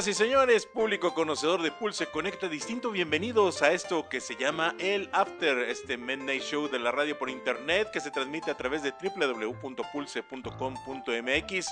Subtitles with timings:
[0.00, 4.74] Señoras y señores, público conocedor de Pulse Conecta Distinto, bienvenidos a esto que se llama
[4.78, 8.82] el After, este Midnight Show de la radio por internet que se transmite a través
[8.82, 11.66] de www.pulse.com.mx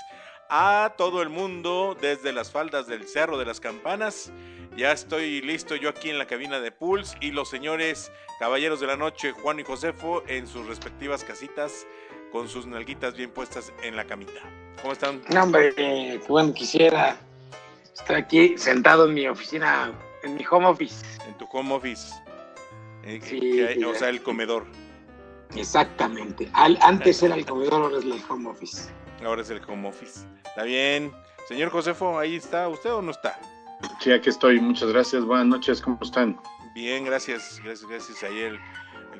[0.47, 4.31] a todo el mundo desde las faldas del Cerro de las Campanas.
[4.77, 8.85] Ya estoy listo yo aquí en la cabina de Pulse y los señores caballeros de
[8.85, 11.87] la noche, Juan y Josefo, en sus respectivas casitas
[12.31, 14.39] con sus nalguitas bien puestas en la camita.
[14.83, 15.23] ¿Cómo están?
[15.29, 15.73] No, hombre,
[16.27, 17.17] bueno, quisiera
[17.99, 19.91] estar aquí sentado en mi oficina,
[20.23, 21.05] en mi home office.
[21.27, 22.13] En tu home office.
[23.03, 24.65] Eh, Sí, hay- o sea, el comedor.
[25.55, 26.49] Exactamente.
[26.53, 28.89] Al- antes era el comedor, ahora es el home office.
[29.23, 30.21] Ahora es el home office.
[30.45, 31.11] Está bien.
[31.47, 33.39] Señor Josefo, ¿ahí está usted o no está?
[33.99, 34.59] Sí, aquí estoy.
[34.59, 35.23] Muchas gracias.
[35.23, 35.81] Buenas noches.
[35.81, 36.39] ¿Cómo están?
[36.75, 37.59] Bien, gracias.
[37.63, 38.21] Gracias, gracias.
[38.23, 38.59] El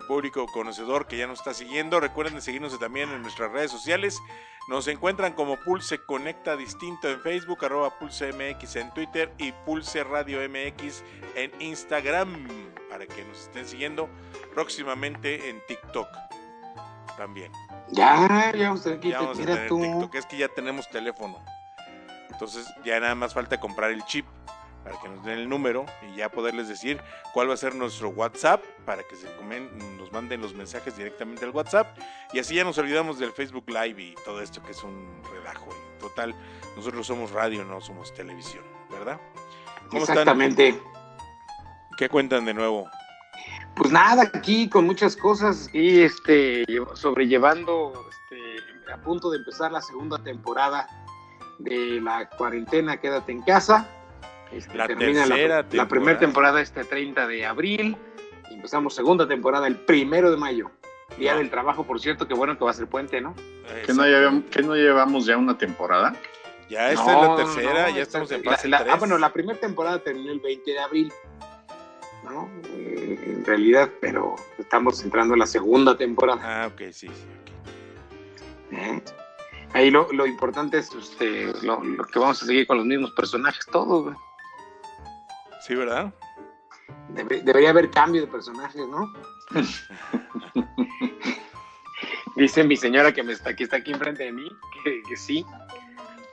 [0.10, 2.00] público conocedor que ya nos está siguiendo.
[2.00, 4.20] Recuerden de seguirnos también en nuestras redes sociales.
[4.68, 10.04] Nos encuentran como Pulse Conecta Distinto en Facebook, arroba Pulse MX en Twitter y Pulse
[10.04, 11.04] Radio MX
[11.36, 12.48] en Instagram
[12.90, 14.10] para que nos estén siguiendo
[14.56, 16.08] próximamente en TikTok
[17.16, 17.52] también.
[17.92, 19.70] Ya, ya usted aquí, Ya vamos a tener.
[19.70, 21.40] TikTok, es que ya tenemos teléfono.
[22.32, 24.26] Entonces ya nada más falta comprar el chip
[24.84, 27.02] para que nos den el número y ya poderles decir
[27.34, 31.46] cuál va a ser nuestro WhatsApp para que se comen, nos manden los mensajes directamente
[31.46, 31.98] al WhatsApp
[32.34, 35.68] y así ya nos olvidamos del Facebook Live y todo esto que es un relajo.
[35.72, 36.34] Y total,
[36.76, 39.20] nosotros somos radio, no somos televisión, ¿verdad?
[39.90, 40.18] ¿Cómo están?
[40.18, 40.82] Exactamente.
[41.98, 42.90] ¿Qué cuentan de nuevo?
[43.76, 49.72] Pues nada, aquí con muchas cosas y este lle- sobrellevando este, a punto de empezar
[49.72, 50.88] la segunda temporada
[51.60, 53.88] de la cuarentena Quédate en casa.
[54.52, 55.88] Este, La termina tercera la, temporada.
[55.90, 57.96] primera temporada este 30 de abril
[58.50, 60.72] y empezamos segunda temporada el primero de mayo.
[61.18, 63.36] Día del trabajo, por cierto, que bueno que va a ser puente, ¿no?
[63.86, 66.14] ¿Que no, llevam- que no llevamos ya una temporada?
[66.70, 68.94] Ya esta No, es la tercera, no, ya esta- estamos en la- fase la- 3.
[68.94, 71.12] Ah, bueno, la primera temporada terminó el 20 de abril,
[72.24, 72.48] ¿no?
[72.76, 76.42] Eh, en realidad, pero estamos entrando en la segunda temporada.
[76.44, 77.12] Ah, ok, sí, sí.
[78.72, 78.78] ok.
[78.78, 79.02] ¿eh?
[79.74, 83.12] Ahí lo, lo importante es este, lo, lo que vamos a seguir con los mismos
[83.12, 84.04] personajes, todos.
[84.04, 84.16] güey.
[85.70, 86.12] Sí, ¿verdad?
[87.14, 89.14] Debe- debería haber cambio de personajes, ¿no?
[92.36, 94.50] Dice mi señora que, me está, que está aquí enfrente de mí,
[94.84, 95.46] que, que sí,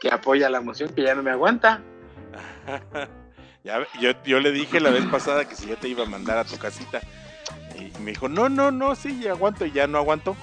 [0.00, 1.82] que apoya la moción, que ya no me aguanta.
[3.64, 6.38] Ya, yo, yo le dije la vez pasada que si yo te iba a mandar
[6.38, 7.00] a tu casita.
[7.74, 10.36] Y me dijo, no, no, no, sí, aguanto y ya no aguanto.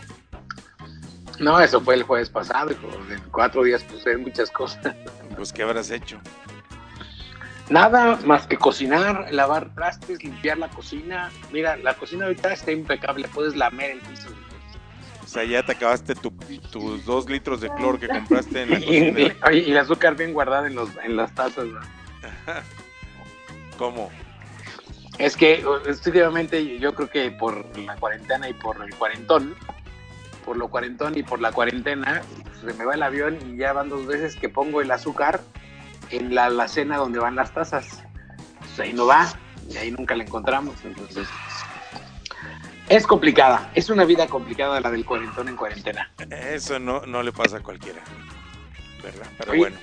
[1.39, 2.85] No, eso fue el jueves pasado, hijo.
[3.09, 4.93] En cuatro días puse muchas cosas.
[5.37, 6.19] Pues, ¿qué habrás hecho?
[7.69, 11.31] Nada más que cocinar, lavar trastes, limpiar la cocina.
[11.51, 14.29] Mira, la cocina ahorita está impecable, puedes lamer el piso.
[15.23, 16.31] O sea, ya te acabaste tu-
[16.71, 19.19] tus dos litros de cloro que compraste en la cocina.
[19.53, 21.65] y- el azúcar bien guardada en, los, en las tazas.
[21.65, 21.79] ¿no?
[23.77, 24.11] ¿Cómo?
[25.17, 25.63] Es que
[26.05, 29.55] últimamente yo creo que por la cuarentena y por el cuarentón,
[30.45, 32.21] por lo cuarentón y por la cuarentena,
[32.59, 35.41] se me va el avión y ya van dos veces que pongo el azúcar
[36.09, 38.03] en la alacena donde van las tazas.
[38.59, 39.27] Pues ahí no va
[39.69, 40.75] y ahí nunca la encontramos.
[40.83, 41.27] Entonces,
[42.89, 46.11] es complicada, es una vida complicada la del cuarentón en cuarentena.
[46.29, 48.01] Eso no, no le pasa a cualquiera.
[49.01, 49.27] ¿Verdad?
[49.37, 49.59] Pero Oye.
[49.59, 49.77] bueno,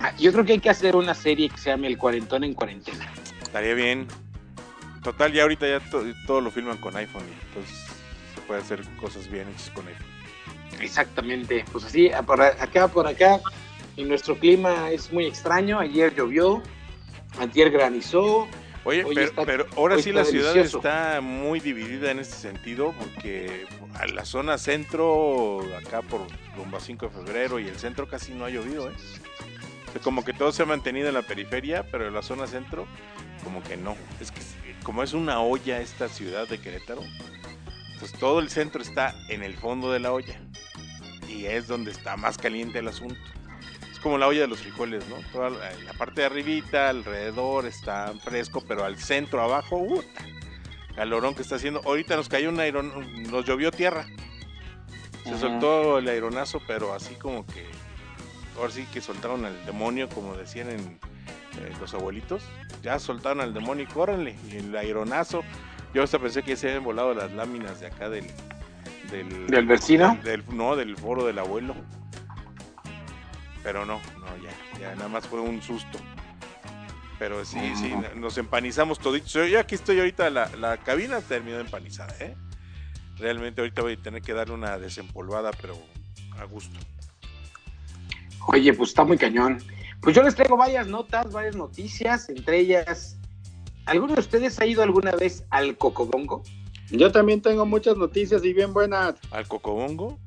[0.00, 2.52] Ah, Yo creo que hay que hacer una serie que se llame El cuarentón en
[2.52, 3.08] cuarentena.
[3.42, 4.06] estaría bien.
[5.02, 7.86] Total, ya ahorita ya to- todo lo filman con iPhone entonces
[8.34, 10.06] se puede hacer cosas bien hechas con iPhone.
[10.80, 13.38] Exactamente, pues así, por acá, por acá,
[13.96, 15.78] y nuestro clima es muy extraño.
[15.78, 16.62] Ayer llovió,
[17.38, 18.48] ayer granizó.
[18.86, 20.78] Oye, pero, está- pero ahora sí la ciudad delicioso.
[20.78, 26.80] está muy dividida en este sentido porque a la zona centro, acá por rumbo a
[26.80, 28.94] 5 de febrero y el centro casi no ha llovido, ¿eh?
[30.02, 32.86] Como que todo se ha mantenido en la periferia, pero en la zona centro
[33.42, 33.96] como que no.
[34.20, 34.40] Es que
[34.82, 37.00] como es una olla esta ciudad de Querétaro,
[38.00, 40.38] pues todo el centro está en el fondo de la olla.
[41.26, 43.16] y es donde está más caliente el asunto.
[44.04, 45.16] Como la olla de los frijoles, ¿no?
[45.32, 50.02] Toda la, parte de arribita, alrededor está fresco, pero al centro, abajo, uh,
[50.94, 51.80] calorón que está haciendo.
[51.86, 52.92] Ahorita nos cayó un aeron,
[53.30, 54.04] nos llovió tierra.
[55.24, 57.64] Se soltó el aeronazo, pero así como que
[58.58, 62.42] ahora sí que soltaron al demonio, como decían en eh, los abuelitos.
[62.82, 64.36] Ya soltaron al demonio y córrenle.
[64.52, 65.42] Y el aeronazo.
[65.94, 68.26] Yo hasta pensé que se habían volado las láminas de acá del.
[69.10, 70.18] ¿Del, ¿Del vecino?
[70.22, 71.74] Del, no, del foro del abuelo.
[73.64, 75.98] Pero no, no, ya, ya nada más fue un susto.
[77.18, 79.32] Pero sí, sí, nos empanizamos toditos.
[79.32, 82.36] Yo aquí estoy ahorita, la, la cabina terminó empanizada, ¿eh?
[83.16, 85.76] Realmente ahorita voy a tener que darle una desempolvada, pero
[86.38, 86.78] a gusto.
[88.48, 89.62] Oye, pues está muy cañón.
[90.00, 93.16] Pues yo les traigo varias notas, varias noticias, entre ellas,
[93.86, 96.42] ¿alguno de ustedes ha ido alguna vez al Cocobongo?
[96.90, 99.14] Yo también tengo muchas noticias y bien buenas.
[99.30, 100.18] ¿Al Cocobongo?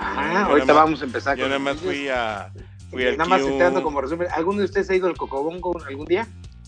[0.00, 1.36] Ah, ahorita vamos a empezar.
[1.36, 2.50] Yo nada más fui a...
[2.90, 4.28] Fui nada más entrando como resumen.
[4.32, 6.26] ¿Alguno de ustedes ha ido al Cocobongo algún día?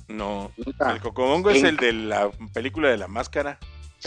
[0.08, 0.52] No.
[0.56, 3.58] El Cocobongo es el de la película de la máscara.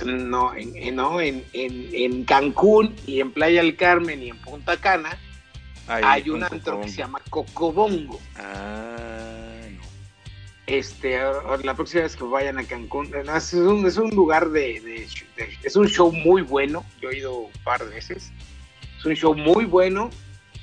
[0.06, 5.18] No, en, no en, en, Cancún y en Playa del Carmen y en Punta Cana
[5.88, 8.20] hay un antro que se llama Cocobongo.
[8.36, 9.82] Ah, no.
[10.68, 11.18] Este,
[11.64, 15.08] la próxima vez que vayan a Cancún, es un, es un lugar de,
[15.64, 16.86] Es un show muy bueno.
[17.02, 18.32] Yo he ido un par de veces.
[19.06, 20.10] Es un show muy bueno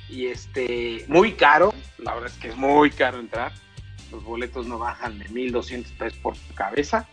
[0.09, 1.73] y este, muy caro.
[1.99, 3.53] La verdad es que es muy caro entrar.
[4.11, 7.07] Los boletos no bajan de 1200 pesos por cabeza.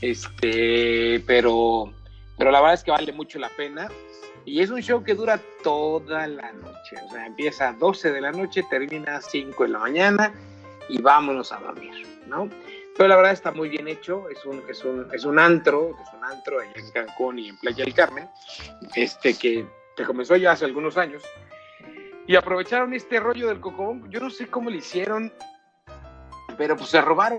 [0.00, 1.92] Este, pero,
[2.38, 3.90] pero la verdad es que vale mucho la pena.
[4.46, 6.96] Y es un show que dura toda la noche.
[7.06, 10.32] O sea, empieza a 12 de la noche, termina a 5 de la mañana
[10.88, 12.48] y vámonos a dormir, ¿no?
[12.96, 14.30] Pero la verdad está muy bien hecho.
[14.30, 17.84] Es un, es un, es un antro, es un antro en Cancún y en Playa
[17.84, 18.30] del Carmen,
[18.94, 21.22] este que, que comenzó ya hace algunos años.
[22.26, 24.10] Y aprovecharon este rollo del cocobón.
[24.10, 25.32] Yo no sé cómo le hicieron,
[26.56, 27.38] pero pues se robaron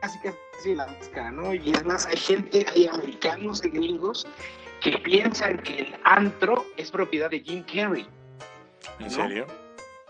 [0.00, 1.54] casi casi la máscara, ¿no?
[1.54, 4.26] Y además hay gente, hay americanos, hay gringos
[4.80, 8.08] que piensan que el antro es propiedad de Jim Carrey.
[8.98, 9.46] ¿En serio?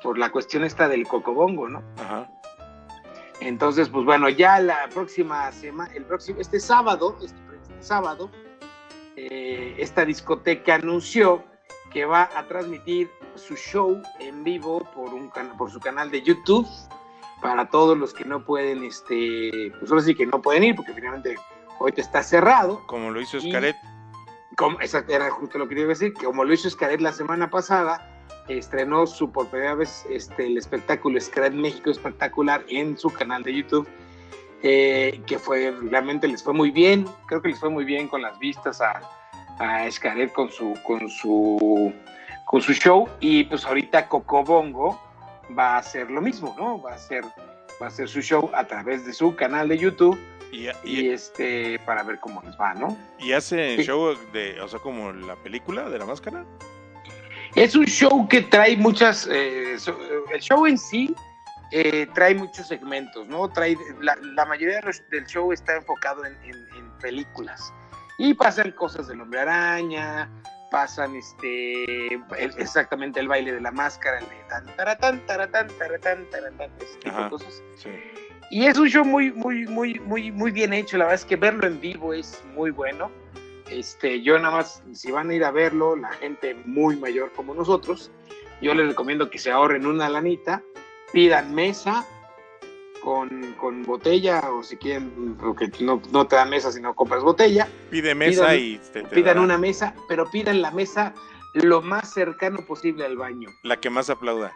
[0.02, 1.82] Por la cuestión esta del cocobongo, ¿no?
[1.98, 2.30] Ajá.
[3.40, 8.30] Entonces, pues bueno, ya la próxima semana, el próximo, este sábado, este, este sábado,
[9.16, 11.44] eh, esta discoteca anunció
[11.96, 16.68] que va a transmitir su show en vivo por un por su canal de YouTube
[17.40, 20.92] para todos los que no pueden, este, pues ahora sí que no pueden ir porque
[20.92, 21.36] finalmente
[21.78, 22.86] hoy te está cerrado.
[22.86, 23.76] Como lo hizo Scaret.
[24.58, 27.48] Como, exacto, era justo lo que quería decir, que como lo hizo Scaret la semana
[27.48, 28.06] pasada,
[28.46, 33.54] estrenó su por primera vez este, el espectáculo Scaret México Espectacular en su canal de
[33.54, 33.88] YouTube,
[34.62, 38.20] eh, que fue, realmente les fue muy bien, creo que les fue muy bien con
[38.20, 39.00] las vistas a,
[39.58, 41.92] a Scaret con su, con su,
[42.44, 45.00] con su show, y pues ahorita Cocobongo
[45.56, 46.80] va a hacer lo mismo, ¿no?
[46.80, 47.24] Va a hacer,
[47.80, 50.18] va a hacer su show a través de su canal de YouTube
[50.84, 52.96] y, este, para ver cómo les va, ¿no?
[53.18, 56.44] ¿Y hace show de, o sea, como la película de la máscara?
[57.54, 59.76] Es un show que trae muchas, eh,
[60.32, 61.14] el show en sí
[61.72, 63.48] eh, trae muchos segmentos, ¿no?
[63.48, 64.80] Trae, la, mayoría
[65.10, 66.36] del show está enfocado en,
[67.00, 67.74] películas
[68.18, 70.30] y pasan cosas del hombre araña,
[70.70, 72.14] pasan este
[72.58, 77.22] exactamente el baile de la máscara, el de tan taratán, taratán, taratán, taratán, ese tipo
[77.22, 77.62] de cosas.
[77.76, 77.90] Sí.
[78.50, 80.96] Y es un show muy, muy, muy, muy, muy bien hecho.
[80.96, 83.10] La verdad es que verlo en vivo es muy bueno.
[83.70, 87.52] Este, yo nada más, si van a ir a verlo, la gente muy mayor como
[87.52, 88.12] nosotros,
[88.62, 90.62] yo les recomiendo que se ahorren una lanita,
[91.12, 92.06] pidan mesa
[93.06, 97.68] con, con botella, o si quieren, que no, no, te dan mesa, sino compras botella.
[97.88, 101.14] Pide mesa y te, pidan una mesa, pero pidan la mesa
[101.54, 103.48] lo más cercano posible al baño.
[103.62, 104.52] La que más aplauda.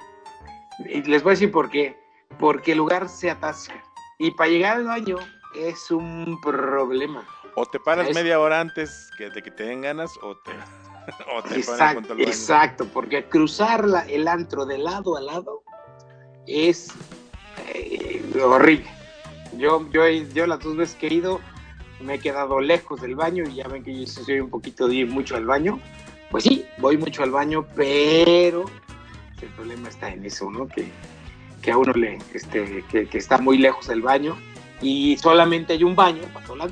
[0.84, 1.96] Y les voy a decir por qué
[2.40, 3.84] porque el lugar se atasca.
[4.18, 5.18] Y para llegar al baño
[5.54, 7.24] es un problema.
[7.54, 10.50] O te paras media hora antes que de que te den ganas o te,
[11.36, 12.24] o te exacto, baño.
[12.24, 15.62] Exacto, porque cruzar el antro de lado a lado
[16.48, 16.92] es
[18.42, 18.86] horrible.
[19.56, 21.40] Yo, yo, yo las dos veces que he ido
[22.00, 24.96] me he quedado lejos del baño y ya ven que yo soy un poquito de
[24.96, 25.80] ir mucho al baño.
[26.30, 28.64] Pues sí, voy mucho al baño, pero
[29.42, 30.68] el problema está en eso, ¿no?
[30.68, 30.90] Que
[31.60, 34.36] que a uno le, este, que, está muy lejos del baño
[34.80, 36.70] y solamente hay un baño para.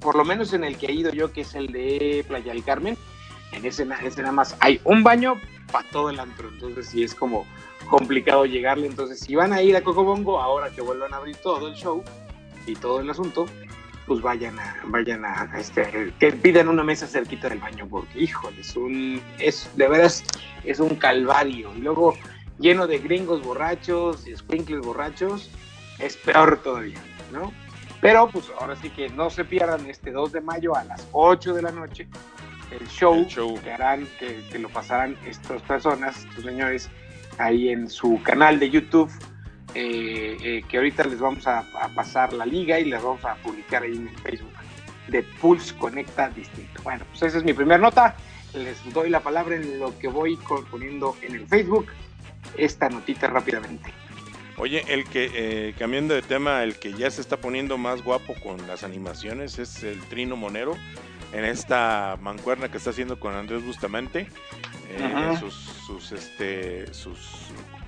[0.00, 2.62] Por lo menos en el que he ido yo, que es el de Playa del
[2.62, 2.96] Carmen,
[3.52, 5.40] en ese, ese nada más hay un baño
[5.74, 6.48] para todo el antro.
[6.50, 7.46] Entonces sí es como
[7.90, 8.86] complicado llegarle.
[8.86, 12.04] Entonces si van a ir a Cocobongo, ahora que vuelvan a abrir todo el show
[12.64, 13.46] y todo el asunto,
[14.06, 18.60] pues vayan a, vayan a, este, que pidan una mesa cerquita del baño, porque híjole,
[18.60, 20.22] es un, es, de veras,
[20.62, 21.72] es un calvario.
[21.76, 22.14] Y luego
[22.60, 25.50] lleno de gringos borrachos y sprinkles borrachos,
[25.98, 27.02] es peor todavía,
[27.32, 27.52] ¿no?
[28.00, 31.52] Pero pues ahora sí que no se pierdan este 2 de mayo a las 8
[31.52, 32.06] de la noche
[32.80, 33.60] el show, El show.
[33.62, 36.90] que harán, que, que lo pasarán estas personas, estos señores,
[37.38, 39.10] ahí en su canal de YouTube,
[39.74, 43.34] eh, eh, que ahorita les vamos a, a pasar la liga y les vamos a
[43.36, 44.52] publicar ahí en el Facebook
[45.08, 46.82] de Pulse Conecta Distinto.
[46.82, 48.16] Bueno, pues esa es mi primera nota.
[48.54, 50.38] Les doy la palabra en lo que voy
[50.70, 51.86] poniendo en el Facebook
[52.56, 53.92] esta notita rápidamente.
[54.56, 58.34] Oye, el que, eh, cambiando de tema, el que ya se está poniendo más guapo
[58.34, 60.76] con las animaciones es el Trino Monero,
[61.32, 64.28] en esta mancuerna que está haciendo con Andrés Bustamante,
[64.90, 67.18] eh, sus, sus, este, sus,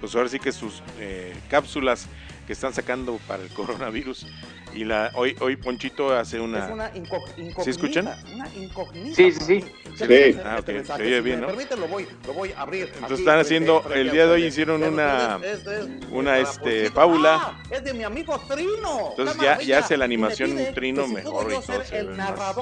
[0.01, 2.09] pues ahora sí que sus eh, cápsulas
[2.49, 4.27] que están sacando para el coronavirus.
[4.77, 6.91] Y la, hoy, hoy Ponchito hace Es una...
[6.95, 7.63] incógnita.
[7.65, 8.09] ¿Sí escuchan?
[8.35, 9.17] Una incógnita.
[9.17, 9.61] Sí, sí, sí.
[9.63, 10.07] ¿Qué Sí.
[10.07, 11.47] quiere hacer Ah, ok, se oye bien, ¿no?
[11.47, 12.83] permiten, lo voy, lo voy a abrir.
[12.85, 17.41] Entonces aquí están haciendo- el día de hoy hicieron una- este es una, este, fábula.
[17.43, 19.09] Ah, es de mi amigo Trino.
[19.17, 22.55] Entonces ya- ya hace la animación Trino mejor y yo todo, ser se ve más.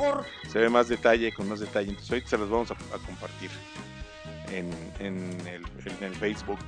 [0.52, 1.88] se ve más detalle, con más detalle.
[1.88, 3.50] Entonces ahorita se los vamos a, a compartir
[4.52, 5.62] en, en, el,
[5.99, 6.61] en el Facebook.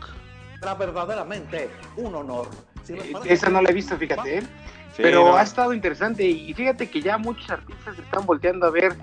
[0.66, 2.48] Era verdaderamente un honor.
[2.84, 4.42] Si Eh, parece- Esa no la he visto, fíjate, ¿eh?
[4.42, 8.70] Sí, Pero no, ha estado interesante y fíjate que ya muchos artistas están volteando a
[8.70, 8.96] ver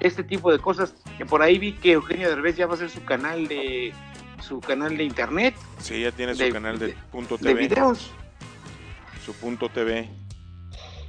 [0.00, 0.94] este tipo de cosas.
[1.18, 3.92] Que por ahí vi que Eugenio Derbez ya va a hacer su canal de
[4.40, 7.60] su canal de internet sí, ya tiene su de- canal de, de- punto de TV,
[7.68, 8.10] videos.
[9.24, 10.10] su punto TV.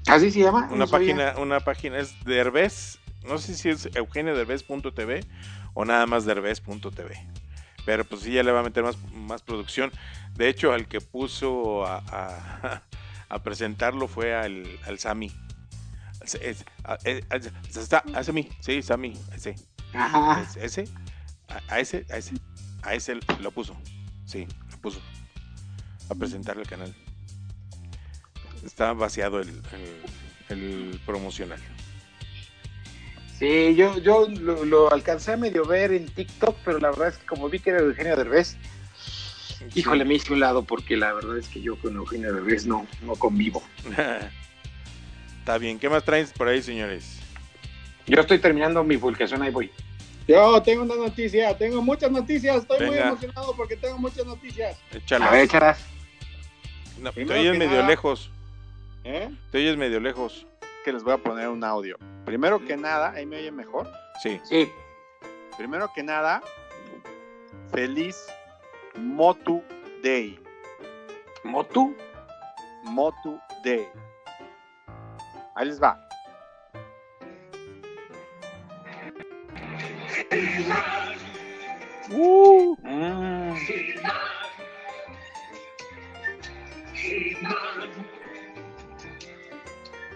[0.08, 0.68] Así se llama.
[0.70, 1.14] Una No sabía.
[1.16, 5.26] página, una página es Derbez, no sé si es eugenioderbez.tv
[5.74, 7.28] o nada más derbez.tv.
[7.86, 9.92] Pero pues sí ya le va a meter más, más producción.
[10.34, 12.82] De hecho, al que puso a, a-
[13.30, 15.32] a presentarlo fue al, al Sami.
[16.84, 19.56] A- Sami, sí, Sami, ese.
[19.94, 20.46] Ajá.
[20.60, 20.86] Ese,
[21.48, 22.34] a, a ese, a ese,
[22.82, 23.76] a ese lo puso.
[24.26, 25.00] Sí, lo puso.
[26.10, 26.94] A presentar el canal.
[28.66, 29.62] Está vaciado el,
[30.50, 31.60] el, el promocional.
[33.40, 37.18] Sí, yo, yo lo, lo alcancé a medio ver en TikTok, pero la verdad es
[37.18, 38.56] que como vi que era Eugenio Derbez,
[39.74, 42.88] híjole, me hice un lado porque la verdad es que yo con Eugenio Derbez no,
[43.02, 43.62] no convivo.
[45.40, 45.78] Está bien.
[45.80, 47.20] ¿Qué más traes por ahí, señores?
[48.08, 49.70] Yo estoy terminando mi publicación, ahí voy.
[50.28, 54.78] Yo tengo una noticia, tengo muchas noticias, estoy muy emocionado porque tengo muchas noticias.
[54.92, 55.30] Échalas.
[55.30, 55.86] A ver, echarás.
[57.00, 58.32] No, te oyes medio nada- lejos.
[59.04, 59.30] ¿Eh?
[59.52, 60.48] Te oyes medio lejos.
[60.84, 61.98] Que les voy a poner un audio.
[62.26, 63.88] Primero que nada, ahí me oye mejor.
[64.22, 64.40] Sí.
[64.44, 64.72] Sí.
[65.58, 66.42] Primero que nada,
[67.72, 68.28] feliz
[68.96, 69.64] Motu
[70.04, 70.40] Day.
[71.44, 71.96] ¿Motu?
[72.84, 73.88] Motu Day.
[75.56, 76.02] Ahí les va.
[82.12, 83.56] Uh, Mm.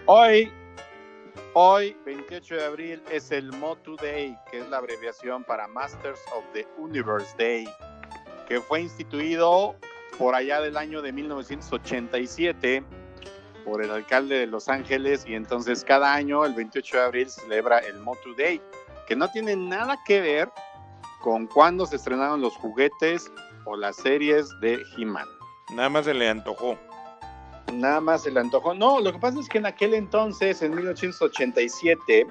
[0.06, 0.52] Hoy,
[1.62, 6.42] hoy, 28 de abril, es el Motu Day, que es la abreviación para Masters of
[6.54, 7.68] the Universe Day,
[8.48, 9.74] que fue instituido
[10.16, 12.82] por allá del año de 1987
[13.66, 17.42] por el alcalde de Los Ángeles y entonces cada año, el 28 de abril, se
[17.42, 18.62] celebra el Motu Day,
[19.06, 20.50] que no tiene nada que ver
[21.20, 23.30] con cuando se estrenaron los juguetes
[23.66, 25.28] o las series de He-Man.
[25.74, 26.78] Nada más se le antojó.
[27.72, 28.74] Nada más se le antojó.
[28.74, 32.26] No, lo que pasa es que en aquel entonces, en 1987,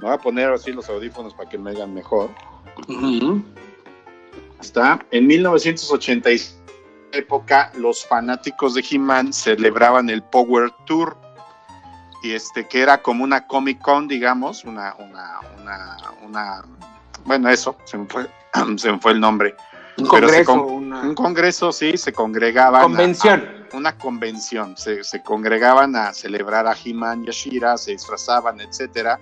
[0.00, 2.30] me voy a poner así los audífonos para que me oigan mejor.
[4.60, 4.98] Está.
[5.10, 6.62] En 1987
[7.12, 11.16] época, los fanáticos de He-Man celebraban el Power Tour.
[12.24, 16.62] Y este, que era como una Comic Con, digamos, una, una, una, una,
[17.24, 18.26] bueno, eso, se me fue,
[18.78, 19.54] se me fue el nombre.
[19.98, 22.80] Un Pero congreso, con- una Un congreso, sí, se congregaban.
[22.80, 23.63] a- convención.
[23.74, 29.20] Una convención, se, congregaban a celebrar a He-Man y a se disfrazaban, etcétera,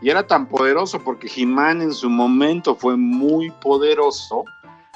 [0.00, 4.44] y era tan poderoso porque He-Man en su momento fue muy poderoso,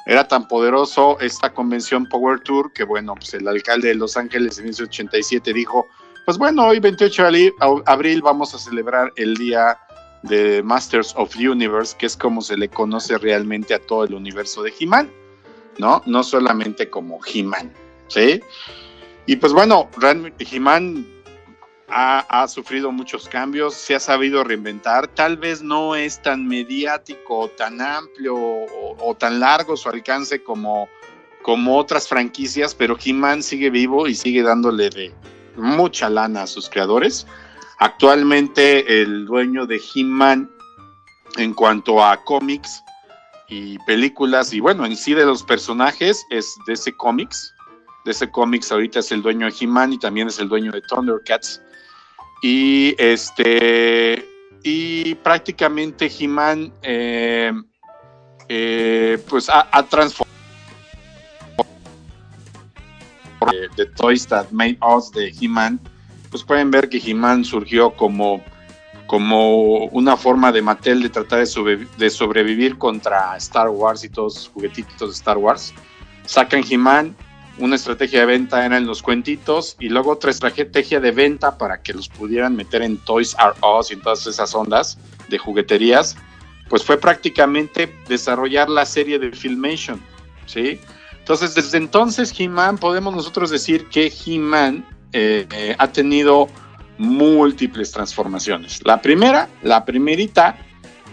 [0.06, 4.58] era tan poderoso esta convención Power Tour que bueno, pues el alcalde de Los Ángeles
[4.58, 5.86] en 1987 dijo,
[6.24, 7.54] pues bueno, hoy 28 de
[7.86, 9.78] abril vamos a celebrar el día
[10.22, 14.62] de Masters of Universe, que es como se le conoce realmente a todo el universo
[14.62, 15.10] de He-Man,
[15.78, 16.02] ¿no?
[16.06, 17.72] No solamente como He-Man,
[18.08, 18.42] ¿sí?
[19.28, 19.90] Y pues bueno,
[20.38, 21.06] He-Man
[21.90, 27.78] ha, sufrido muchos cambios, se ha sabido reinventar, tal vez no es tan mediático, tan
[27.82, 30.88] amplio o, o tan largo su alcance como,
[31.42, 35.12] como otras franquicias, pero He-Man sigue vivo y sigue dándole de
[35.56, 37.26] mucha lana a sus creadores.
[37.80, 40.50] Actualmente el dueño de He-Man
[41.36, 42.82] en cuanto a cómics
[43.46, 47.52] y películas y bueno, en sí de los personajes es DC Comics.
[48.08, 51.62] DC Comics ahorita es el dueño de He-Man y también es el dueño de Thundercats.
[52.42, 54.26] Y este
[54.62, 57.52] y prácticamente He-Man eh,
[58.48, 60.28] eh, pues ha, ha transformado
[63.76, 65.80] de Toys That Made Us de He-Man,
[66.30, 68.42] pues pueden ver que He-Man surgió como,
[69.06, 74.34] como una forma de Mattel de tratar de, de sobrevivir contra Star Wars y todos
[74.34, 75.72] los juguetitos de Star Wars.
[76.26, 77.16] Sacan He-Man,
[77.58, 81.92] una estrategia de venta eran los cuentitos y luego otra estrategia de venta para que
[81.92, 84.98] los pudieran meter en Toys R Us y todas esas ondas
[85.28, 86.16] de jugueterías,
[86.68, 90.00] pues fue prácticamente desarrollar la serie de Filmation,
[90.46, 90.80] ¿sí?
[91.18, 96.48] Entonces, desde entonces, He-Man, podemos nosotros decir que He-Man eh, eh, ha tenido
[96.96, 98.80] múltiples transformaciones.
[98.84, 100.56] La primera, la primerita,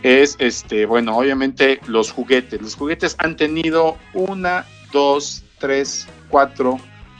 [0.03, 2.61] es, este, bueno, obviamente los juguetes.
[2.61, 6.77] Los juguetes han tenido una, dos, tres, cuatro,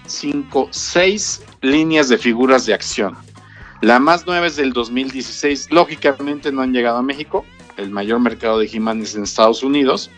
[0.08, 3.16] cinco, seis líneas de figuras de acción.
[3.80, 5.72] La más nueva es del 2016.
[5.72, 7.46] Lógicamente no han llegado a México.
[7.78, 10.12] El mayor mercado de He-Man es en Estados Unidos.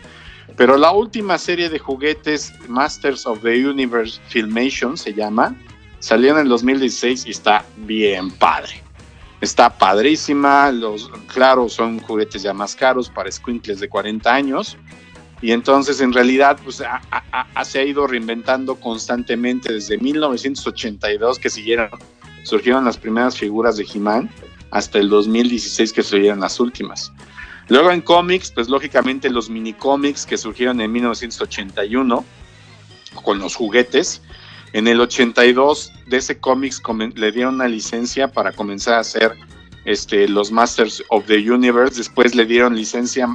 [0.56, 5.54] Pero la última serie de juguetes, Masters of the Universe Filmation, se llama,
[6.00, 8.82] salió en el 2016 y está bien padre.
[9.40, 14.76] Está padrísima, los, claro, son juguetes ya más caros para squinkles de 40 años.
[15.40, 16.82] Y entonces, en realidad, pues,
[17.64, 21.90] se ha ido reinventando constantemente desde 1982 que siguieron,
[22.42, 24.30] surgieron las primeras figuras de He-Man
[24.70, 27.12] hasta el 2016 que surgieron las últimas.
[27.68, 32.24] Luego en cómics, pues lógicamente los mini cómics que surgieron en 1981
[33.22, 34.22] con los juguetes.
[34.72, 39.34] En el 82 DC Comics comen- le dieron una licencia para comenzar a hacer
[39.84, 41.96] este, los Masters of the Universe.
[41.96, 43.28] Después le dieron licencia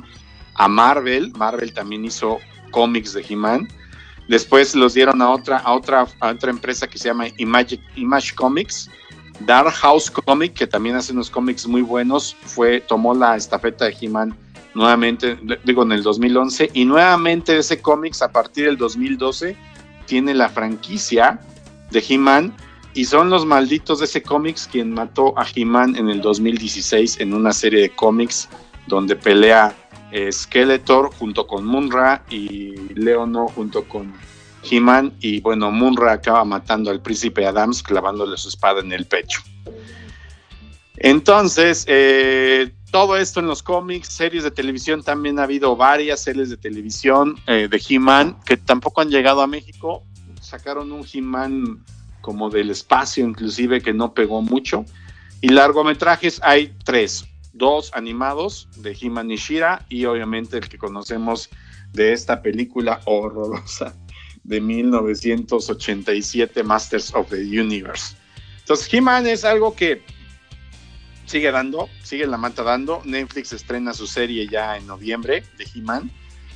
[0.56, 1.32] a Marvel.
[1.38, 2.40] Marvel también hizo
[2.72, 3.68] cómics de He-Man.
[4.28, 8.34] Después los dieron a otra, a otra, a otra empresa que se llama Image, Image
[8.36, 8.90] Comics.
[9.42, 13.96] Dark House Comic, que también hace unos cómics muy buenos, fue, tomó la estafeta de
[14.00, 14.36] He-Man
[14.76, 19.56] nuevamente, digo, en el 2011, y nuevamente ese cómics a partir del 2012
[20.06, 21.40] tiene la franquicia
[21.92, 22.56] de He-Man,
[22.96, 27.34] y son los malditos de ese cómics quien mató a He-Man en el 2016 en
[27.34, 28.50] una serie de cómics
[28.88, 29.76] donde pelea
[30.32, 34.14] Skeletor junto con Munra y Leono junto con
[34.70, 39.42] He-Man y bueno, Munra acaba matando al príncipe Adams clavándole su espada en el pecho.
[40.98, 46.50] Entonces, eh, todo esto en los cómics, series de televisión, también ha habido varias series
[46.50, 50.04] de televisión eh, de He-Man que tampoco han llegado a México.
[50.42, 51.84] Sacaron un He-Man
[52.22, 54.86] como del espacio, inclusive, que no pegó mucho.
[55.42, 61.50] Y largometrajes hay tres, dos animados de He-Man y Shira y obviamente el que conocemos
[61.92, 63.96] de esta película horrorosa
[64.44, 68.16] de 1987, Masters of the Universe.
[68.60, 70.02] Entonces, He-Man es algo que
[71.26, 73.02] sigue dando, sigue la mata dando.
[73.06, 76.12] Netflix estrena su serie ya en noviembre de He-Man.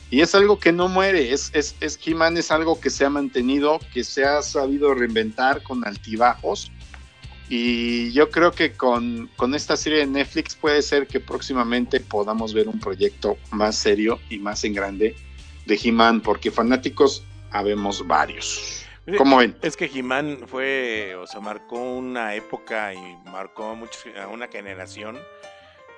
[0.09, 3.09] Y es algo que no muere, es, es, es He-Man es algo que se ha
[3.09, 6.71] mantenido, que se ha sabido reinventar con altibajos.
[7.49, 12.53] Y yo creo que con, con esta serie de Netflix puede ser que próximamente podamos
[12.53, 15.15] ver un proyecto más serio y más en grande
[15.65, 18.83] de He-Man, porque fanáticos habemos varios.
[19.17, 19.55] ¿Cómo ven?
[19.61, 24.49] Es que He-Man fue, o sea, marcó una época y marcó a, muchos, a una
[24.49, 25.17] generación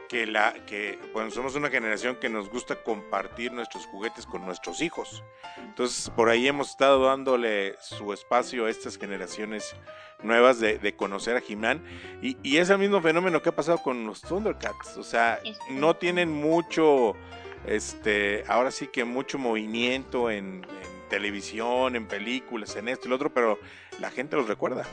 [0.10, 4.82] que la que bueno somos una generación que nos gusta compartir nuestros juguetes con nuestros
[4.82, 5.24] hijos.
[5.58, 9.76] Entonces por ahí hemos estado dándole su espacio a estas generaciones
[10.24, 11.84] nuevas de, de conocer a He-Man
[12.22, 14.98] y, y es el mismo fenómeno que ha pasado con los Thundercats.
[14.98, 17.16] O sea no tienen mucho
[17.68, 23.16] este ahora sí que mucho movimiento en, en televisión en películas en esto y lo
[23.16, 23.60] otro pero
[24.00, 24.86] la gente los recuerda.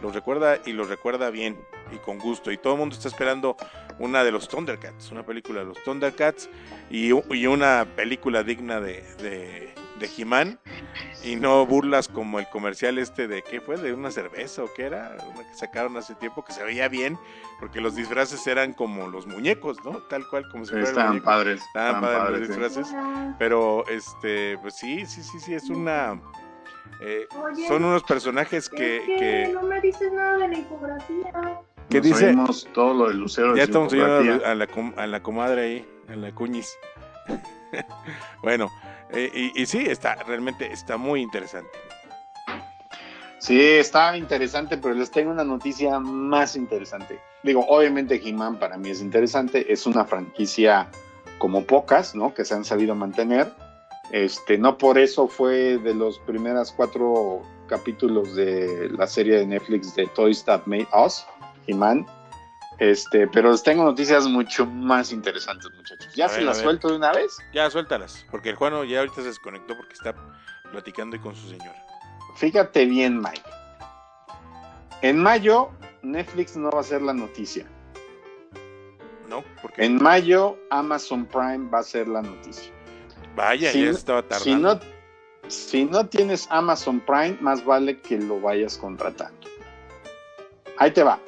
[0.00, 1.58] Los recuerda y los recuerda bien
[1.92, 2.50] y con gusto.
[2.50, 3.56] Y todo el mundo está esperando
[4.00, 6.50] una de los Thundercats, una película de los Thundercats
[6.90, 10.58] y, y una película digna de, de, de He-Man
[11.22, 14.84] y no burlas como el comercial este de qué fue, de una cerveza o qué
[14.84, 17.18] era, una que sacaron hace tiempo que se veía bien
[17.60, 19.98] porque los disfraces eran como los muñecos, ¿no?
[20.08, 21.62] Tal cual como si fueran Estaban padres.
[21.62, 22.80] Estaban estaban padres los padres, sí.
[22.80, 26.18] disfraces, pero este, pues sí, sí, sí, sí, es una...
[27.02, 30.58] eh, Oye, son unos personajes que, es que, que, no me dices nada de la
[30.58, 31.60] infografía.
[31.90, 32.34] ¿Qué Nos dice?
[32.72, 33.52] todo lo del lucero.
[33.52, 34.48] de Ya estamos infografía.
[34.50, 36.72] a la, a la comadre ahí, a la cuñis.
[38.42, 38.70] bueno,
[39.10, 41.70] eh, y, y sí, está, realmente está muy interesante.
[43.38, 47.18] Sí, está interesante, pero les tengo una noticia más interesante.
[47.42, 50.88] Digo, obviamente He-Man para mí es interesante, es una franquicia
[51.38, 52.34] como pocas, ¿no?
[52.34, 53.50] Que se han sabido mantener.
[54.12, 59.94] Este, no por eso fue de los primeras cuatro capítulos de la serie de Netflix
[59.94, 61.24] de Toys That Made Us,
[61.70, 62.06] He-Man.
[62.78, 66.14] Este, pero tengo noticias mucho más interesantes, muchachos.
[66.14, 67.36] ¿Ya A se ver, las suelto de una vez?
[67.52, 70.14] Ya, suéltalas, porque el Juano ya ahorita se desconectó porque está
[70.72, 71.76] platicando y con su señora.
[72.36, 73.42] Fíjate bien, Mike.
[75.02, 75.70] En mayo,
[76.02, 77.66] Netflix no va a ser la noticia.
[79.28, 79.44] ¿No?
[79.62, 82.72] Porque En mayo, Amazon Prime va a ser la noticia.
[83.36, 84.74] vaya, si ya no- estaba Si tardando.
[84.74, 84.80] no,
[85.48, 89.46] si no tienes Amazon Prime, más vale que lo vayas contratando.
[90.78, 91.20] Ahí te va.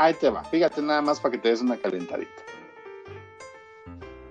[0.00, 0.42] Ahí te va.
[0.44, 2.32] Fíjate nada más para que te des una calentadita.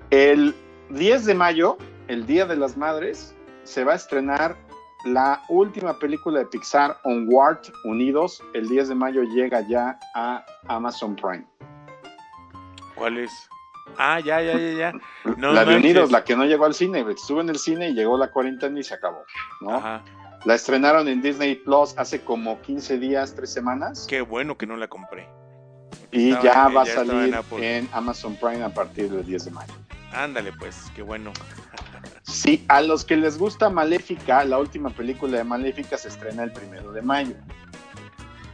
[0.09, 0.55] El
[0.89, 1.77] 10 de mayo,
[2.07, 4.57] el Día de las Madres, se va a estrenar
[5.05, 8.43] la última película de Pixar, Onward Unidos.
[8.55, 11.45] El 10 de mayo llega ya a Amazon Prime.
[12.95, 13.31] ¿Cuál es?
[13.95, 14.93] Ah, ya, ya, ya, ya.
[15.37, 15.75] No la de.
[15.75, 17.05] Unidos, la que no llegó al cine.
[17.07, 19.23] Estuvo en el cine y llegó la cuarentena y se acabó.
[19.61, 19.75] ¿no?
[19.75, 20.03] Ajá.
[20.45, 24.07] La estrenaron en Disney Plus hace como 15 días, 3 semanas.
[24.09, 25.27] Qué bueno que no la compré.
[26.11, 29.73] Y estaba- ya va a salir en Amazon Prime a partir del 10 de mayo.
[30.11, 31.31] Ándale, pues, qué bueno.
[32.23, 36.51] Sí, a los que les gusta Maléfica, la última película de Maléfica se estrena el
[36.51, 37.35] primero de mayo.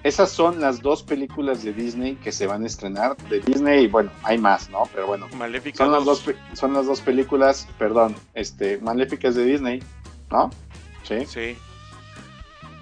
[0.04, 3.18] Esas son las dos películas de Disney que se van a estrenar.
[3.30, 4.84] De Disney, bueno, hay más, ¿no?
[4.94, 6.26] Pero bueno, Maléfica son las 2.
[6.26, 9.84] dos, son las dos películas, perdón, este, Maléfica es de Disney,
[10.30, 10.52] ¿no?
[11.04, 11.26] Sí.
[11.26, 11.58] Sí.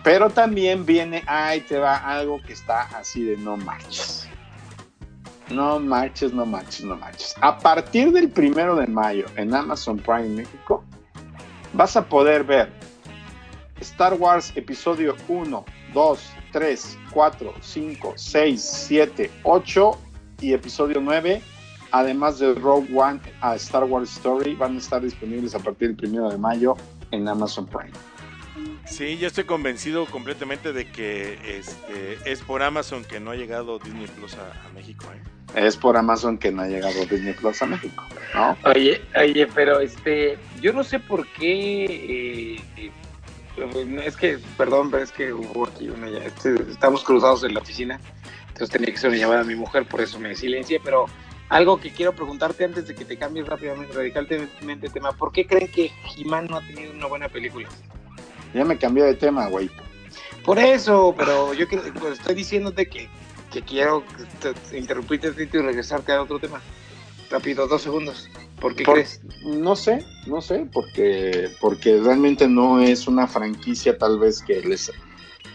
[0.04, 4.28] Pero también viene, ahí te va algo que está así de no marches.
[5.50, 7.36] No marches, no marches, no marches.
[7.42, 10.84] A partir del primero de mayo en Amazon Prime México,
[11.74, 12.72] vas a poder ver
[13.82, 16.20] Star Wars Episodio 1, 2,
[16.52, 19.92] 3, 4, 5, 6, 7, 8
[20.42, 21.42] y Episodio 9,
[21.92, 25.98] además de Rogue One a Star Wars Story, van a estar disponibles a partir del
[25.98, 26.76] primero de mayo
[27.12, 27.92] en Amazon Prime.
[28.86, 33.80] Sí, yo estoy convencido completamente de que este es por Amazon que no ha llegado
[33.80, 35.06] Disney Plus a, a México.
[35.56, 35.65] ¿eh?
[35.67, 38.04] Es por Amazon que no ha llegado Disney Plus a México,
[38.36, 38.58] ¿no?
[38.65, 41.86] Oye, oye, pero este, yo no sé por qué.
[41.86, 42.91] eh, eh,
[44.06, 46.10] es que, perdón, pero es que hubo aquí una.
[46.10, 48.00] ya- este, estamos cruzados en la oficina,
[48.48, 50.80] entonces tenía que hacer una llamada a mi mujer, por eso me silencié.
[50.84, 51.06] Pero
[51.50, 55.67] algo que quiero preguntarte antes de que te cambies rápidamente, radicalmente tema: ¿por qué creen
[55.69, 57.69] que He-Man no ha tenido una buena película?
[58.54, 59.70] Ya me cambié de tema, güey.
[60.46, 63.08] Por eso, pero yo creo- pues, estoy diciéndote que,
[63.52, 64.04] que quiero
[64.42, 66.62] te- te- interrumpirte tantito y regresarte a otro tema.
[67.30, 68.30] Rápido, dos segundos.
[68.60, 69.22] ¿Por qué Por- crees?
[69.44, 74.92] No sé, no sé, porque, porque realmente no es una franquicia tal vez que les,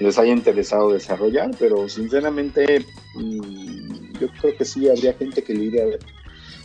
[0.00, 2.84] les haya interesado desarrollar, pero sinceramente
[3.14, 6.00] mm, yo creo que sí habría gente que lo iría a ver.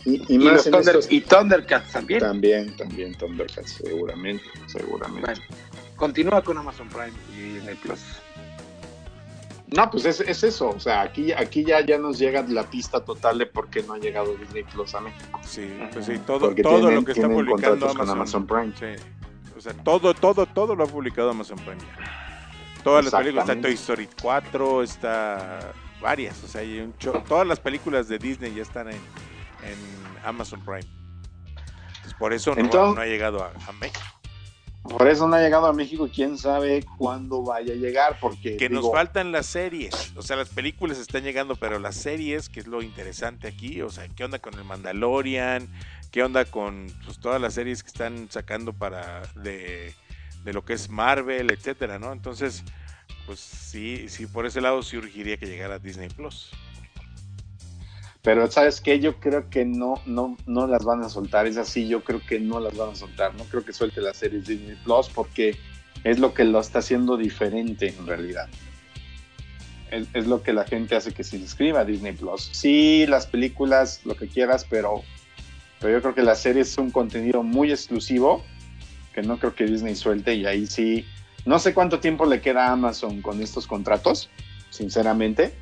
[0.04, 2.20] Y, y Y, más en Thunder- estos- y Thundercats también.
[2.20, 5.30] También, también Thundercats, seguramente, seguramente.
[5.30, 5.42] Bueno,
[5.96, 8.00] continúa con Amazon Prime y Disney Plus.
[9.68, 13.04] No, pues es, es eso, o sea, aquí, aquí ya, ya nos llega la pista
[13.04, 15.40] total de por qué no ha llegado Disney Plus a México.
[15.42, 17.96] Sí, pues sí, todo, Porque todo tienen- lo que está publicando Amazon.
[17.96, 18.72] con Amazon Prime.
[18.78, 19.02] Sí.
[19.56, 21.78] O sea, todo, todo, todo lo ha publicado Amazon Prime.
[21.80, 22.42] ya.
[22.84, 23.72] Todas las películas, está Toy.
[23.72, 26.92] Story 4, está varias, o sea, hay un
[27.26, 29.78] todas las películas de Disney ya están en, en
[30.24, 30.80] Amazon Prime.
[31.88, 34.04] Entonces, por eso no, Entonces- no ha llegado a, a México.
[34.84, 38.68] Por eso no ha llegado a México, quién sabe cuándo vaya a llegar, porque Que
[38.68, 42.66] nos faltan las series, o sea, las películas están llegando, pero las series, que es
[42.66, 45.68] lo interesante aquí, o sea, ¿qué onda con el Mandalorian?
[46.10, 49.94] ¿Qué onda con pues, todas las series que están sacando para de,
[50.44, 52.12] de lo que es Marvel, etcétera, ¿no?
[52.12, 52.62] Entonces,
[53.26, 56.50] pues sí, sí, por ese lado sí urgiría que llegara Disney Plus.
[58.24, 61.86] Pero sabes qué, yo creo que no, no, no las van a soltar, es así,
[61.86, 64.76] yo creo que no las van a soltar, no creo que suelte las series Disney
[64.82, 65.58] Plus porque
[66.04, 68.48] es lo que lo está haciendo diferente en realidad.
[69.90, 72.48] Es, es lo que la gente hace que se inscriba a Disney Plus.
[72.50, 75.02] Sí, las películas, lo que quieras, pero,
[75.78, 78.42] pero yo creo que la serie es un contenido muy exclusivo
[79.14, 81.04] que no creo que Disney suelte y ahí sí,
[81.44, 84.30] no sé cuánto tiempo le queda a Amazon con estos contratos,
[84.70, 85.54] sinceramente,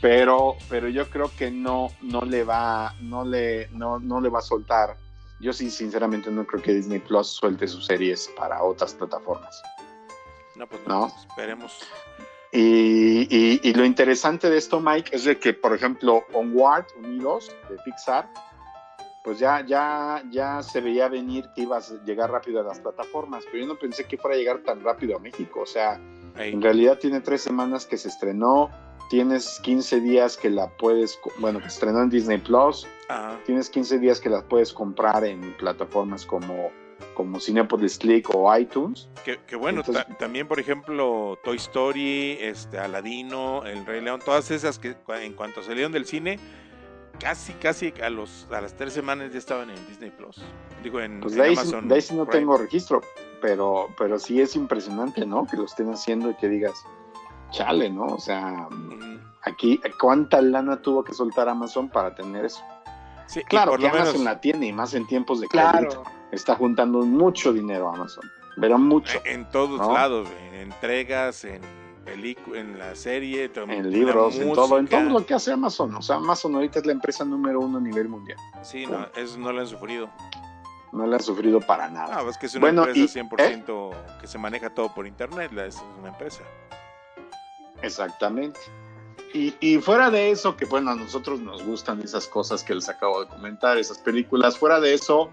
[0.00, 4.38] pero, pero yo creo que no, no le va, no le, no, no le va
[4.38, 4.96] a soltar.
[5.40, 9.62] Yo sí, sinceramente, no creo que Disney Plus suelte sus series para otras plataformas.
[10.56, 11.00] No, pues No.
[11.00, 11.78] no, esperemos.
[12.52, 17.50] Y, y- y lo interesante de esto, Mike, es de que, por ejemplo, Onward Unidos
[17.68, 18.28] de Pixar
[19.22, 23.44] pues ya, ya, ya se veía venir que ibas a llegar rápido a las plataformas,
[23.44, 25.60] pero yo no pensé que fuera a llegar tan rápido a México.
[25.60, 26.00] O sea,
[26.34, 26.54] Ahí.
[26.54, 28.70] en realidad tiene tres semanas que se estrenó,
[29.10, 33.38] tienes 15 días que la puedes, bueno, que estrenó en Disney Plus, Ajá.
[33.44, 36.70] tienes 15 días que la puedes comprar en plataformas como,
[37.14, 39.08] como Cinepolis Click o iTunes.
[39.24, 44.20] Que, que bueno, Entonces- ta- también por ejemplo Toy Story, este Aladino, El Rey León,
[44.24, 46.38] todas esas que en cuanto salieron del cine,
[47.18, 50.40] casi casi a los a las tres semanas ya estaban en Disney Plus.
[50.84, 51.88] Digo en, Pues en de ahí, Amazon.
[51.88, 52.40] de ahí sí no Prime.
[52.40, 53.02] tengo registro,
[53.42, 55.46] pero, pero sí es impresionante, ¿no?
[55.46, 56.74] Que lo estén haciendo y que digas,
[57.50, 58.06] chale, ¿no?
[58.06, 58.68] O sea,
[59.42, 62.62] aquí, ¿cuánta lana tuvo que soltar Amazon para tener eso?
[63.26, 65.46] Sí, Claro, que menos Amazon la tiene y más en tiempos de.
[65.48, 66.02] Claro.
[66.32, 68.24] Está juntando mucho dinero Amazon,
[68.60, 69.20] pero mucho.
[69.24, 69.92] en todos ¿no?
[69.92, 71.60] lados, en entregas, en
[72.54, 75.94] en la serie, En la libros, en todo, en todo lo que hace Amazon.
[75.94, 78.36] O sea, Amazon ahorita es la empresa número uno a nivel mundial.
[78.62, 80.10] Sí, no, eso no lo han sufrido.
[80.92, 82.18] No le ha sufrido para nada.
[82.18, 85.52] Ah, es que es una Bueno, empresa y- 100% que se maneja todo por internet,
[85.52, 86.42] la- es una empresa.
[87.82, 88.60] Exactamente.
[89.32, 92.88] Y, y fuera de eso, que bueno, a nosotros nos gustan esas cosas que les
[92.88, 95.30] acabo de comentar, esas películas, fuera de eso,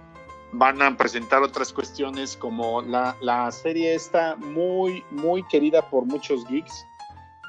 [0.51, 6.47] van a presentar otras cuestiones como la, la serie esta muy, muy querida por muchos
[6.47, 6.85] geeks,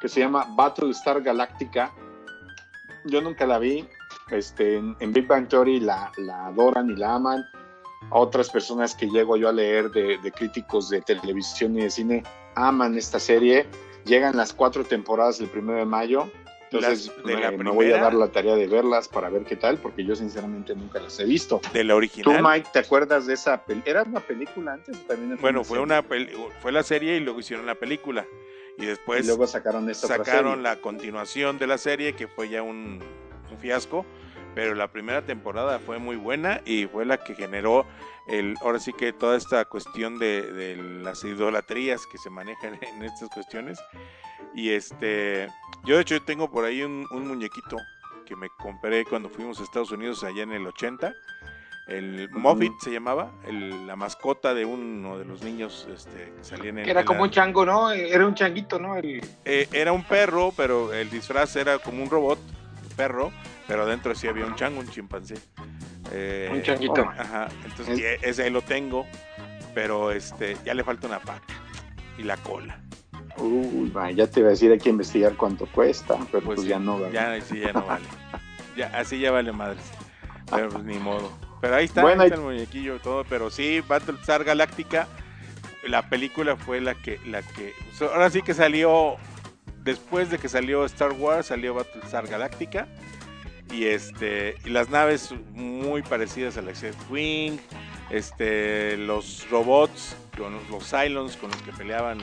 [0.01, 1.93] que se llama Battlestar Galactica.
[3.05, 3.87] Yo nunca la vi,
[4.31, 7.45] este, en, en Big Bang Theory la, la adoran y la aman.
[8.11, 12.23] Otras personas que llego yo a leer de, de críticos de televisión y de cine
[12.55, 13.67] aman esta serie
[14.09, 16.31] llegan las cuatro temporadas el primero de mayo.
[16.71, 19.57] Entonces de me, la me voy a dar la tarea de verlas para ver qué
[19.57, 21.63] tal, porque yo sinceramente nunca las he visto.
[21.73, 22.43] De la ¿Tú, original.
[22.43, 23.91] Mike, te acuerdas de esa película?
[23.91, 25.83] ¿Era una película antes o también Bueno, fue serie?
[25.85, 26.05] una
[26.61, 28.27] fue la serie y luego hicieron la película.
[28.77, 32.63] Y después y luego sacaron esta sacaron la continuación de la serie que fue ya
[32.63, 33.01] un,
[33.51, 34.05] un fiasco,
[34.59, 37.87] pero la primera temporada fue muy buena y fue la que generó
[38.27, 43.05] el ahora sí que toda esta cuestión de, de las idolatrías que se manejan en
[43.05, 43.79] estas cuestiones.
[44.57, 45.47] Y este,
[45.85, 47.77] yo de hecho tengo por ahí un, un muñequito
[48.27, 51.15] que me compré cuando fuimos a Estados Unidos allá en el 80.
[51.87, 52.29] El.
[52.33, 56.89] Muffet se llamaba, el- la mascota de uno de los niños este, que salían en
[56.89, 57.93] era como la- un chango, ¿no?
[57.93, 58.97] Era un changuito, ¿no?
[58.97, 59.21] El...
[59.45, 62.41] eh, era un perro, pero el disfraz era como un robot,
[62.97, 63.31] perro,
[63.69, 65.35] pero adentro sí había un chango, un chimpancé.
[66.11, 67.03] Eh, Un changuito.
[67.03, 69.07] Ajá, entonces Es- e- ese ahí lo tengo,
[69.75, 71.43] pero este ya le falta una pata
[72.17, 72.81] y la cola.
[73.37, 76.61] Uy, ma, ya te iba a decir, hay que investigar cuánto cuesta, pero pues, Pues
[76.63, 76.99] sí, ya no.
[76.99, 77.37] ¿verdad?
[77.37, 78.05] Ya sí ya no vale.
[78.77, 79.83] Ya así ya vale madres.
[80.51, 81.31] Pero pues ni modo.
[81.61, 85.07] Pero ahí está, Bueno, ahí y- está el muñequillo y todo, pero sí Battlestar Galáctica
[85.87, 89.17] la película fue la que la que ahora sí que salió
[89.83, 92.89] después de que salió Star Wars, salió Battlestar Galáctica
[93.73, 97.59] y este y las naves muy parecidas a la X-Wing,
[98.11, 102.19] este los robots con los, Cylons con los que peleaban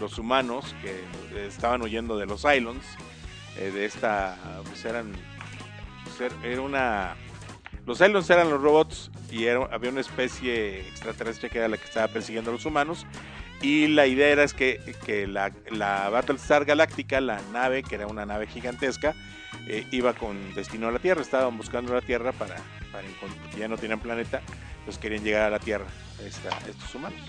[0.00, 1.04] los humanos que
[1.46, 2.84] estaban huyendo de los Cylons
[3.56, 5.12] eh, de esta pues eran
[6.04, 7.14] pues, er- era una
[7.86, 11.84] los Cylons eran los robots y era- había una especie extraterrestre que era la que
[11.84, 13.06] estaba persiguiendo a los humanos
[13.62, 18.08] y la idea era es que, que la, la Battlestar Galáctica, la nave, que era
[18.08, 19.14] una nave gigantesca,
[19.66, 22.56] eh, iba con destino a la Tierra, estaban buscando la Tierra para,
[22.90, 24.40] para porque ya no tenían planeta,
[24.84, 25.86] pues querían llegar a la Tierra
[26.24, 27.20] esta- estos humanos.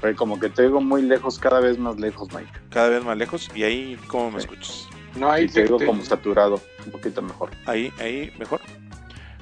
[0.00, 2.50] Pero como que te digo muy lejos, cada vez más lejos, Mike.
[2.70, 4.46] Cada vez más lejos y ahí, ¿cómo me Sí.
[4.46, 4.88] escuchas?
[5.16, 7.50] No, ahí Y te digo te- como saturado, un poquito mejor.
[7.66, 8.60] Ahí, ahí, mejor.
[8.60, 8.74] Sí,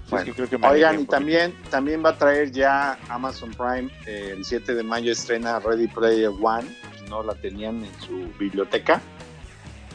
[0.05, 2.97] es Bueno, que creo que me alejé Oigan, y también, también va a traer ya
[3.09, 6.67] Amazon Prime eh, el 7 de mayo estrena Ready Player One,
[7.11, 9.01] no la tenían en su biblioteca.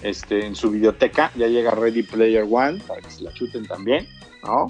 [0.01, 4.07] Este, en su biblioteca ya llega Ready Player One para que se la chuten también,
[4.43, 4.67] ¿no?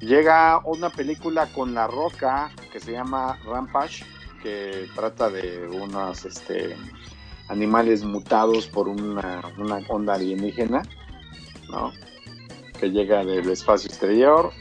[0.00, 4.04] Llega una película con La Roca que se llama Rampage,
[4.42, 6.76] que trata de unos este,
[7.48, 10.82] animales mutados por una, una onda alienígena,
[11.70, 11.92] ¿no?
[12.78, 14.52] Que llega del espacio exterior.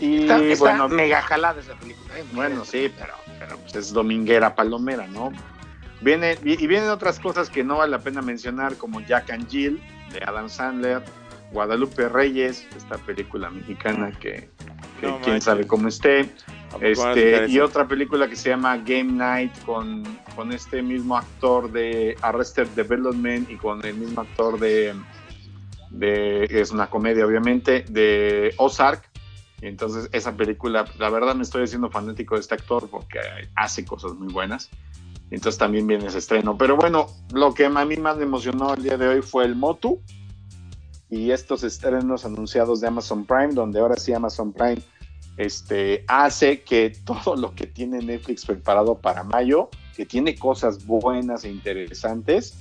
[0.00, 2.18] Y Está, está bueno, mega jalada esa película.
[2.18, 2.24] ¿eh?
[2.32, 5.32] bueno, sí, pero, pero pues es dominguera palomera, ¿no?
[6.04, 9.80] Viene, y vienen otras cosas que no vale la pena mencionar, como Jack and Jill,
[10.12, 11.02] de Adam Sandler,
[11.50, 14.50] Guadalupe Reyes, esta película mexicana que,
[15.00, 16.28] que No quién sabe cómo esté.
[16.68, 20.02] ¿A poco van a sacar Este, y otra película que se llama Game Night con,
[20.36, 24.94] con este mismo actor de Arrested Development y con el mismo actor de,
[25.90, 29.08] de es una comedia obviamente, de Ozark.
[29.62, 33.20] Y entonces esa película, la verdad me estoy haciendo fanático de este actor porque
[33.54, 34.68] hace cosas muy buenas.
[35.30, 36.56] Entonces también viene ese estreno.
[36.56, 39.54] Pero bueno, lo que a mí más me emocionó el día de hoy fue el
[39.54, 40.00] Motu.
[41.10, 44.82] y estos estrenos anunciados de Amazon Prime, donde ahora sí Amazon Prime
[45.36, 51.44] este, hace que todo lo que tiene Netflix preparado para mayo, que tiene cosas buenas
[51.44, 52.58] e interesantes,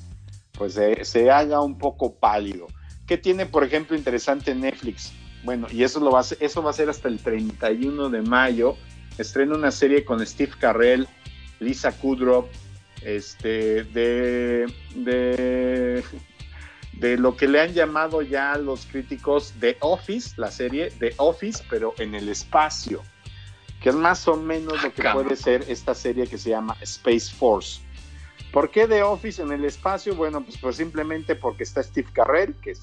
[0.52, 2.68] pues se, se haga un poco pálido.
[3.08, 5.12] ¿Qué tiene, por ejemplo, interesante Netflix?
[5.44, 8.78] Bueno, y eso, lo va a eso va a ser hasta el 31 de mayo.
[9.18, 11.08] Estrena una serie con Steve Carrell,
[11.64, 12.48] Lisa Kudrow,
[13.02, 16.04] este, de, de,
[16.94, 21.64] de lo que le han llamado ya los críticos The Office, la serie The Office,
[21.70, 23.02] pero en el espacio,
[23.82, 27.34] que es más o menos lo que puede ser esta serie que se llama Space
[27.34, 27.82] Force.
[28.54, 30.16] ¿Por qué The Office en el espacio?
[30.16, 32.74] Bueno, pues, pues simplemente porque está Steve Carrell, que,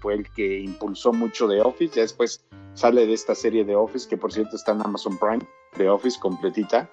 [0.00, 4.08] fue el que impulsó mucho The Office, ya después sale de esta serie The Office,
[4.08, 6.90] que por cierto está en Amazon Prime, The Office completita.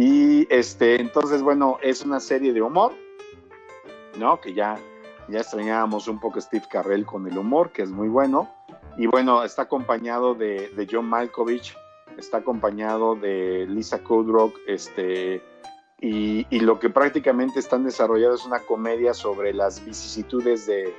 [0.00, 2.92] Y este, entonces, bueno, es una serie de humor,
[4.16, 4.40] ¿no?
[4.40, 4.78] Que ya,
[5.26, 8.48] ya extrañábamos un poco Steve Carrell con el humor, que es muy bueno.
[8.96, 11.76] Y bueno, está acompañado de, de John Malkovich,
[12.16, 15.42] está acompañado de Lisa Kudrow, este,
[16.00, 20.94] y, y, lo que prácticamente están desarrollando es una comedia sobre las vicisitudes de,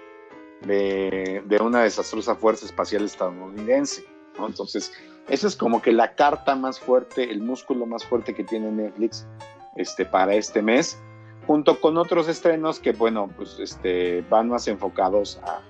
[0.63, 4.03] de, de una desastrosa fuerza espacial estadounidense.
[4.37, 4.47] ¿no?
[4.47, 4.91] Entonces,
[5.29, 9.27] esa es como que la carta más fuerte, el músculo más fuerte que tiene Netflix
[9.75, 10.99] este, para este mes,
[11.47, 15.61] junto con otros estrenos que, bueno, pues este, van más enfocados a,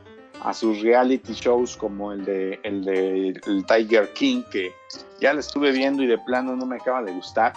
[0.47, 4.73] a sus reality shows como el de, el de Tiger King, que
[5.19, 7.53] ya lo estuve viendo y de plano no me acaba de gustar.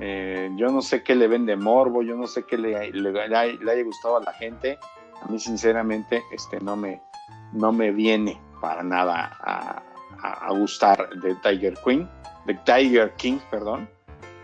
[0.00, 3.36] Eh, yo no sé qué le vende morbo, yo no sé qué le, le, le,
[3.36, 4.78] haya gustado a la gente.
[5.22, 7.00] A mí, sinceramente, este, no, me,
[7.52, 9.82] no me viene para nada a,
[10.22, 12.08] a, a gustar de Tiger Queen,
[12.46, 13.88] de Tiger King, perdón.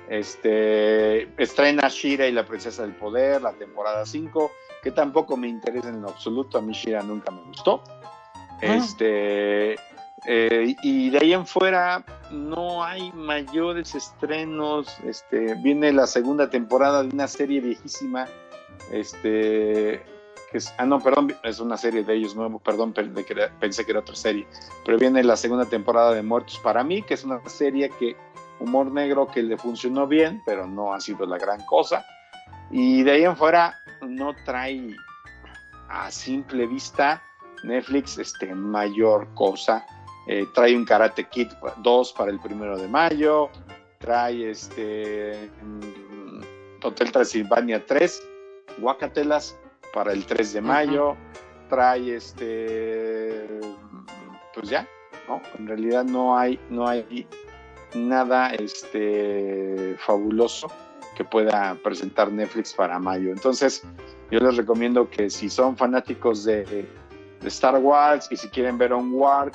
[0.08, 4.50] Este, estrena Shira y la Princesa del Poder, la temporada 5,
[4.82, 6.58] que tampoco me interesa en lo absoluto.
[6.58, 7.82] A mí Shira nunca me gustó.
[7.86, 8.58] Ah.
[8.62, 9.76] Este,
[10.26, 14.88] eh, y de ahí en fuera no hay mayores estrenos.
[15.04, 18.26] Este, viene la segunda temporada de una serie viejísima.
[18.90, 20.02] Este,
[20.78, 24.46] ah, no, perdón, es una serie de ellos nuevo, perdón, pensé que era otra serie.
[24.84, 28.16] Pero viene la segunda temporada de Muertos para mí, que es una serie que
[28.60, 32.04] humor negro que le funcionó bien, pero no ha sido la gran cosa.
[32.70, 34.94] Y de ahí en fuera no trae
[35.88, 37.22] a simple vista
[37.64, 39.86] Netflix este, mayor cosa.
[40.26, 43.48] Eh, trae un Karate Kid 2 para el primero de mayo,
[43.98, 45.50] trae este
[46.82, 48.22] Hotel Transilvania 3,
[48.78, 49.56] Guacatelas
[49.92, 51.68] para el 3 de mayo, uh -huh.
[51.68, 53.60] trae este
[54.54, 54.88] pues ya,
[55.28, 55.40] ¿no?
[55.58, 57.26] En realidad no hay, no hay
[57.94, 60.68] nada este fabuloso
[61.16, 63.30] que pueda presentar Netflix para mayo.
[63.30, 63.84] Entonces,
[64.30, 68.92] yo les recomiendo que si son fanáticos de, de Star Wars y si quieren ver
[68.92, 69.52] Onward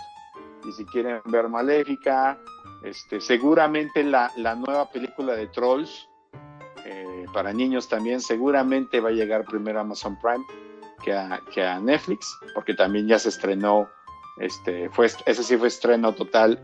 [0.65, 2.39] y si quieren ver Maléfica,
[2.83, 6.09] este, seguramente la, la nueva película de Trolls
[7.33, 10.45] para niños también seguramente va a llegar primero a Amazon Prime
[11.03, 13.89] que a, Netflix, porque también ya se estrenó,
[14.37, 16.57] este, fue, ese sí fue estreno total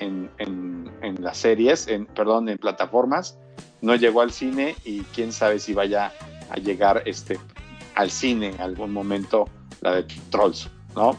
[0.00, 3.38] en, en, en las series, en, perdón, en plataformas,
[3.80, 6.12] no llegó al cine y quién sabe si vaya
[6.50, 7.38] a llegar este,
[7.94, 9.48] al cine en algún momento
[9.80, 11.16] la de Trolls, ¿no?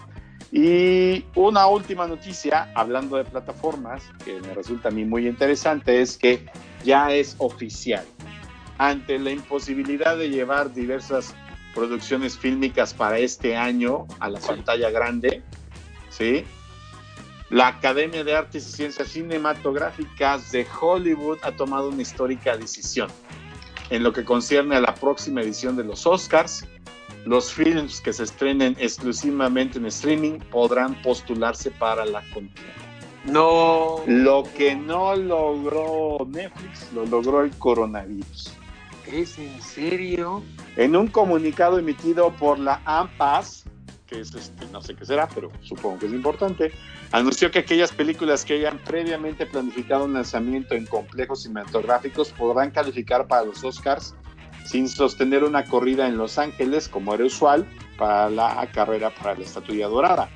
[0.52, 6.18] Y una última noticia, hablando de plataformas, que me resulta a mí muy interesante, es
[6.18, 6.46] que
[6.86, 8.06] ya es oficial.
[8.78, 11.34] Ante la imposibilidad de llevar diversas
[11.74, 15.44] producciones fílmicas para este año a la pantalla grande,
[16.10, 16.44] ¿sí?
[17.50, 23.10] La Academia de Artes y Ciencias Cinematográficas de Hollywood ha tomado una histórica decisión
[23.90, 26.68] en lo que concierne a la próxima edición de los Oscars.
[27.26, 32.74] Los films que se estrenen exclusivamente en streaming podrán postularse para la contienda.
[33.26, 34.02] No.
[34.08, 38.57] Lo que no logró Netflix, lo logró el coronavirus.
[39.12, 40.44] ¿Es en serio?
[40.76, 43.64] En un comunicado emitido por la AMPAS,
[44.06, 46.74] que es este, no sé qué será, pero supongo que es importante,
[47.12, 53.28] anunció que aquellas películas que hayan previamente planificado un lanzamiento en complejos cinematográficos podrán calificar
[53.28, 54.14] para los Oscars
[54.66, 57.66] sin sostener una corrida en Los Ángeles, como era usual
[57.98, 60.30] para la carrera para la estatuilla dorada.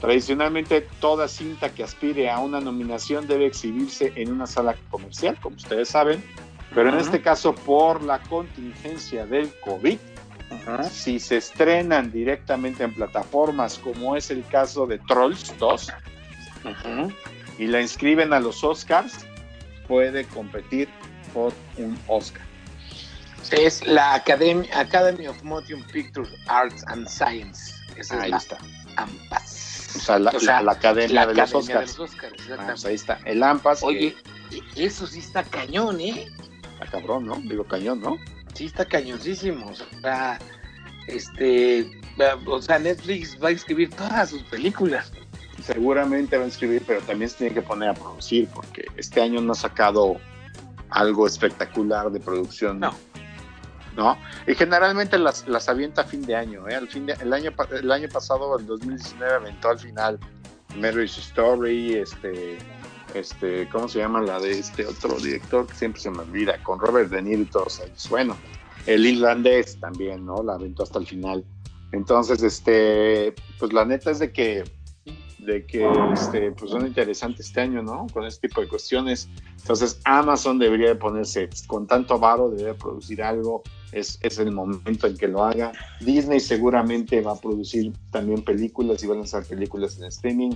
[0.00, 5.56] Tradicionalmente, toda cinta que aspire a una nominación debe exhibirse en una sala comercial, como
[5.56, 6.22] ustedes saben,
[6.74, 6.94] pero uh -huh.
[6.96, 9.98] en este caso, por la contingencia del COVID,
[10.50, 10.88] uh -huh.
[10.90, 15.88] si se estrenan directamente en plataformas, como es el caso de Trolls 2,
[16.64, 17.14] uh -huh.
[17.58, 19.26] y la inscriben a los Oscars,
[19.86, 20.88] puede competir
[21.32, 22.42] por un Oscar.
[23.50, 27.72] Es la Academy, Academy of Motion Picture Arts and Science.
[27.96, 28.58] Esa es Ahí la está.
[28.96, 29.90] AMPAS.
[29.96, 31.92] O sea, la, O sea, la- la academia La de los Oscars.
[31.96, 33.18] de los Óscares, Ah, pues ahí está.
[33.24, 33.82] El AMPAS.
[33.82, 34.14] Oye,
[34.52, 36.28] e- eso sí está cañón, ¿eh?
[36.90, 37.36] Cabrón, ¿no?
[37.36, 38.18] Digo cañón, ¿no?
[38.54, 39.70] Sí está cañoncísimo.
[39.70, 40.38] O sea,
[41.06, 41.90] este,
[42.46, 45.12] o sea, Netflix va a escribir todas sus películas.
[45.62, 49.40] Seguramente va a escribir, pero también se tiene que poner a producir, porque este año
[49.40, 50.16] no ha sacado
[50.90, 52.80] algo espectacular de producción.
[52.80, 52.94] No.
[53.96, 54.16] ¿No?
[54.46, 56.76] Y generalmente las, las avienta a fin de año, ¿eh?
[56.76, 60.20] Al fin de, el, año, el año pasado, el 2019, aventó al final
[60.76, 62.58] Marriage Story, este,
[63.14, 66.62] este, ¿cómo se llama la de este otro director que siempre se me olvida?
[66.62, 68.08] Con Robert De Niro y todos ellos.
[68.08, 68.36] Bueno,
[68.86, 70.42] el irlandés también, ¿no?
[70.42, 71.44] La aventó hasta el final.
[71.92, 74.64] Entonces, este, pues la neta es de que
[75.38, 78.06] de que este, pues son interesantes este año, ¿no?
[78.12, 79.28] Con este tipo de cuestiones.
[79.56, 83.62] Entonces, Amazon debería de ponerse con tanto varo, debería producir algo.
[83.92, 85.72] Es, es el momento en que lo haga.
[86.00, 90.50] Disney seguramente va a producir también películas y va a lanzar películas en streaming.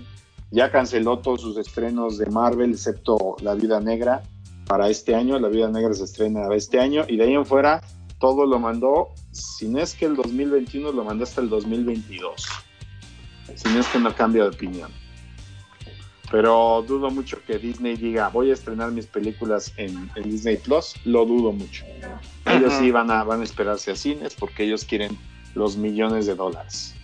[0.53, 4.23] Ya canceló todos sus estrenos de Marvel, excepto La Vida Negra,
[4.67, 5.39] para este año.
[5.39, 7.83] La Vida Negra se estrena este año y de ahí en fuera
[8.21, 12.47] todo lo mandó, si no es que el 2021 lo mandó hasta el 2022
[13.55, 14.91] si no es que no cambia de opinión.
[16.31, 20.95] Pero dudo mucho que Disney diga, voy a estrenar mis películas en, en Disney Plus,
[21.05, 21.85] lo dudo mucho.
[22.47, 25.19] Ellos sí van a, van a esperarse a cines porque ellos quieren
[25.55, 26.95] los millones de dólares.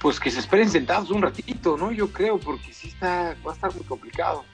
[0.00, 1.92] Pues que se esperen sentados un ratito, ¿no?
[1.92, 4.44] Yo creo, porque sí está, va a estar muy complicado.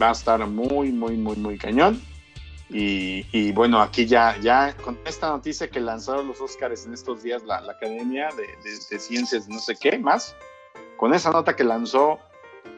[0.00, 2.00] Va a estar muy, muy, muy, muy cañón.
[2.70, 7.22] Y, y bueno, aquí ya, ya con esta noticia que lanzaron los Oscars en estos
[7.22, 10.36] días, la, la Academia de, de- de Ciencias, no sé qué más,
[10.96, 12.20] con esa nota que lanzó,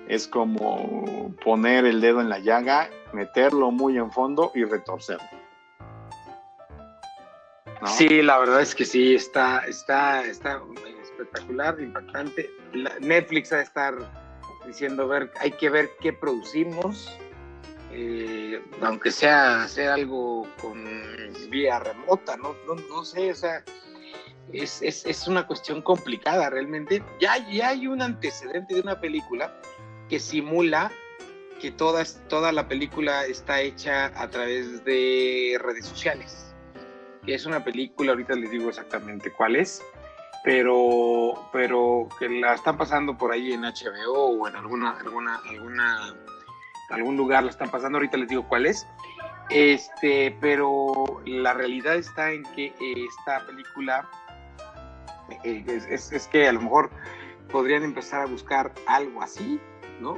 [0.08, 5.28] es como poner el dedo en la llaga, meterlo muy en fondo y retorcerlo.
[7.82, 7.86] ¿No?
[7.88, 10.62] Sí, la verdad es que sí, está, está, está
[11.22, 12.50] espectacular, impactante.
[12.72, 13.94] La- Netflix va a estar
[14.66, 17.18] diciendo, ver, hay que ver qué producimos,
[17.92, 20.84] eh, aunque sea hacer algo con
[21.50, 23.64] vía remota, no, no, no sé, o sea,
[24.52, 27.02] es, es, es una cuestión complicada realmente.
[27.20, 29.54] Ya, ya hay un antecedente de una película
[30.08, 30.90] que simula
[31.60, 36.52] que toda, toda la película está hecha a través de redes sociales
[37.26, 39.82] es una película, ahorita les digo exactamente cuál es,
[40.44, 46.14] pero, pero que la están pasando por ahí en HBO o en alguna, alguna, alguna,
[46.90, 48.86] algún lugar la están pasando, ahorita les digo cuál es.
[49.50, 54.08] Este, pero la realidad está en que esta película
[55.44, 56.90] eh, es, es- es que a lo mejor
[57.50, 59.60] podrían empezar a buscar algo así,
[60.00, 60.16] ¿no?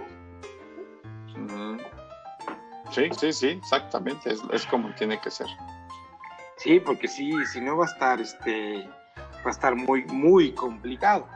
[2.91, 5.49] Sí, sí, sí, exactamente, es, es como tiene que ser.
[6.57, 8.89] Sí, porque sí, si no va a estar, este,
[9.45, 11.29] va a estar muy, muy complicado,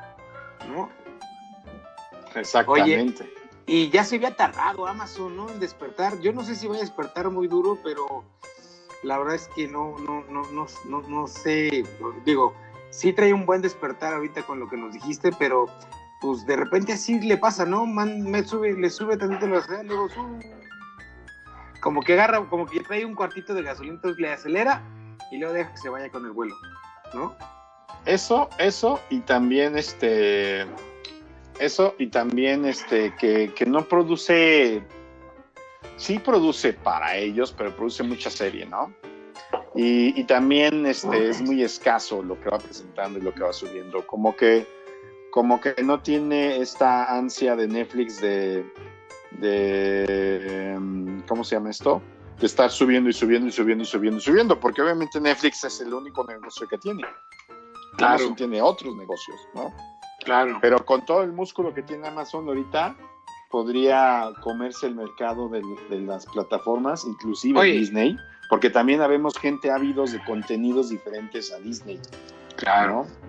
[0.68, 0.90] ¿no?
[2.34, 3.32] Exactamente.
[3.66, 5.50] Y ya se había tardado Amazon, ¿no?
[5.50, 6.18] En despertar.
[6.20, 8.24] Yo no sé si va a despertar muy duro, pero
[9.02, 11.84] la verdad es que no, no, no, no, no, no sé.
[12.24, 12.54] Digo,
[12.90, 15.66] sí trae un buen despertar ahorita con lo que nos dijiste, pero
[16.20, 17.84] pues de repente así le pasa, ¿no?
[17.86, 20.56] Man, me sube, le sube tantito la gasolina, luego sube.
[21.80, 24.82] Como que agarra, como que trae un cuartito de gasolina, entonces le acelera
[25.30, 26.56] y luego deja que se vaya con el vuelo,
[27.14, 27.36] ¿no?
[28.08, 30.64] Eso, eso, y también este.
[31.60, 34.82] Eso, y también este, que, que no produce.
[35.98, 38.94] Sí produce para ellos, pero produce mucha serie, ¿no?
[39.74, 43.52] Y, y también este, es muy escaso lo que va presentando y lo que va
[43.52, 44.06] subiendo.
[44.06, 44.66] Como que,
[45.30, 48.64] como que no tiene esta ansia de Netflix de.
[49.32, 52.00] de em, ¿Cómo se llama esto?
[52.40, 55.82] De estar subiendo y subiendo y subiendo y subiendo y subiendo, porque obviamente Netflix es
[55.82, 57.02] el único negocio que tiene.
[57.98, 58.14] Claro.
[58.14, 59.74] Amazon tiene otros negocios, ¿no?
[60.24, 60.58] Claro.
[60.60, 62.96] Pero con todo el músculo que tiene Amazon ahorita,
[63.50, 67.72] podría comerse el mercado de, de las plataformas, inclusive Oye.
[67.72, 68.16] Disney,
[68.48, 72.00] porque también habemos gente ávidos de contenidos diferentes a Disney.
[72.56, 73.04] Claro.
[73.04, 73.28] ¿no?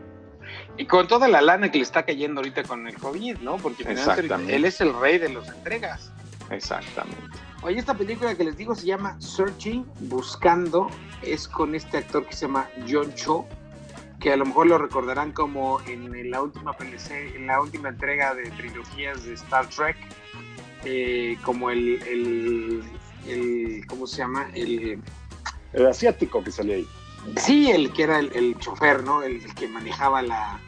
[0.77, 3.57] Y con toda la lana que le está cayendo ahorita con el COVID, ¿no?
[3.57, 6.11] Porque finalmente él es el rey de las entregas.
[6.49, 7.37] Exactamente.
[7.61, 10.89] Oye, esta película que les digo se llama Searching, Buscando,
[11.21, 13.45] es con este actor que se llama John Cho,
[14.19, 18.35] que a lo mejor lo recordarán como en la última PLC, en la última entrega
[18.35, 19.95] de trilogías de Star Trek,
[20.85, 22.83] eh, como el, el,
[23.27, 24.49] el- ¿cómo se llama?
[24.53, 25.01] El,
[25.73, 26.87] El asiático que salió ahí.
[27.37, 29.23] sí, el que era el, el chofer, ¿no?
[29.23, 30.59] El, el que manejaba la,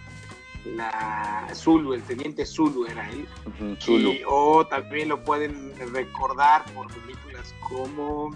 [0.65, 3.27] la Zulu, el teniente Zulu era él.
[3.45, 4.11] Ujú, Zulu.
[4.13, 8.29] Y- o también lo pueden recordar por películas como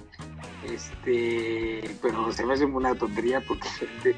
[0.63, 3.67] este pero se me hace una tontería porque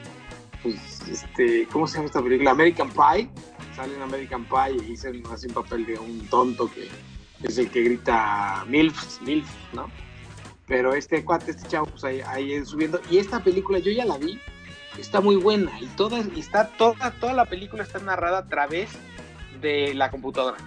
[0.64, 2.51] pues, este, ¿cómo se llama esta película?
[2.51, 3.30] American Pie.
[3.76, 6.89] Sale en American Pie y hizo hace un papel de un tonto que
[7.43, 9.89] es el que grita MILF, MILF, ¿no?
[10.66, 12.99] Pero este cuate, este chavo, pues ahí, ahí subiendo.
[13.10, 14.39] Y esta película yo ya la vi,
[14.97, 18.89] está muy buena y toda, está toda, toda la película está narrada a través
[19.62, 20.58] de la computadora.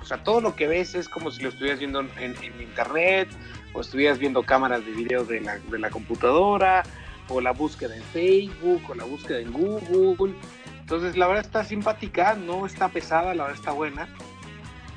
[0.00, 3.28] O sea, todo lo que ves es como si lo estuvieras viendo en, en internet
[3.74, 6.82] o estuvieras viendo cámaras de video de la, de la computadora
[7.28, 10.34] o la búsqueda en Facebook o la búsqueda en Google.
[10.80, 14.08] Entonces, la verdad está simpática, no está pesada, la verdad está buena.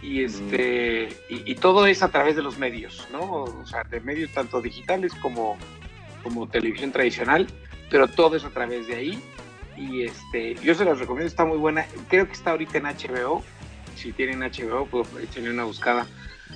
[0.01, 3.43] Y, este, y, y, todo es a través de los medios, ¿no?
[3.43, 5.57] O sea, de medios tanto digitales como,
[6.23, 7.45] como televisión tradicional,
[7.89, 9.23] pero todo es a través de ahí.
[9.77, 11.85] Y este, yo se los recomiendo, está muy buena.
[12.07, 13.43] Creo que está ahorita en HBO.
[13.95, 16.07] Si tienen HBO, pues échenle una buscada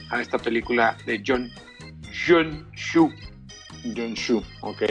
[0.10, 1.52] a esta película de John,
[2.28, 3.12] John Shu.
[3.96, 4.84] John Shu, ok.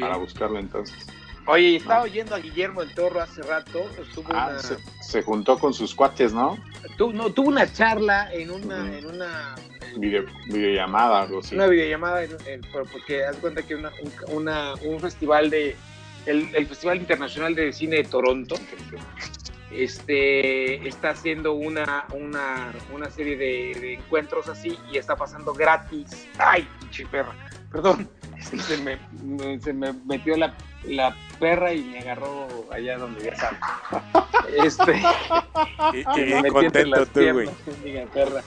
[0.00, 1.06] Para buscarlo entonces.
[1.46, 3.88] Oye, estaba oyendo a Guillermo el Toro hace rato.
[4.00, 4.58] Estuvo ah, una...
[4.58, 6.58] se, se, juntó con sus cuates, ¿no?
[6.98, 9.54] Tu, no, tuvo una charla en una, en una
[9.96, 11.54] Video, videollamada, algo así.
[11.54, 12.60] Una videollamada, en, en,
[12.92, 15.76] porque haz cuenta que una, un, una, un festival de.
[16.26, 18.56] El, el, Festival Internacional de Cine de Toronto
[19.70, 26.26] este, está haciendo una, una, una serie de, de, encuentros así y está pasando gratis.
[26.36, 27.32] ¡Ay, pinche perra!
[27.70, 28.08] Perdón,
[28.40, 30.54] se me, me, se me metió la,
[30.84, 33.60] la perra y me agarró allá donde ya sabes.
[34.64, 35.02] Este,
[35.92, 37.48] y, y bien contento tú, güey.
[38.14, 38.42] perra.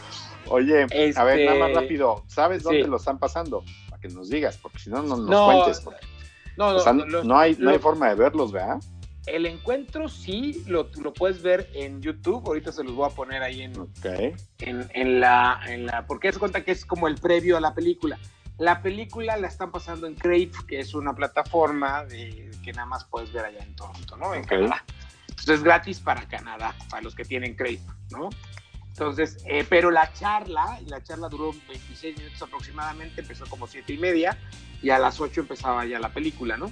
[0.47, 2.89] Oye, este, a ver, nada más rápido, ¿sabes dónde sí.
[2.89, 3.63] lo están pasando?
[3.89, 5.81] Para que nos digas, porque si no, no nos no, cuentes.
[5.81, 5.99] Porque,
[6.57, 8.79] no, o sea, no, no, hay, no hay forma de verlos, ¿verdad?
[9.25, 12.47] El encuentro sí lo, lo, puedes ver en YouTube.
[12.47, 14.33] Ahorita se los voy a poner ahí en, okay.
[14.59, 16.07] en, en, la, en la.
[16.07, 18.17] Porque se cuenta que es como el previo a la película.
[18.59, 23.05] La película la están pasando en Crave, que es una plataforma de, que nada más
[23.05, 24.33] puedes ver allá en Toronto, ¿no?
[24.33, 24.59] En okay.
[24.59, 24.83] Canadá.
[25.29, 27.79] Entonces es gratis para Canadá, para los que tienen Crave,
[28.11, 28.29] ¿no?
[28.89, 33.97] Entonces, eh, pero la charla, la charla duró 26 minutos aproximadamente, empezó como siete y
[33.97, 34.37] media,
[34.81, 36.69] y a las 8 empezaba ya la película, ¿no?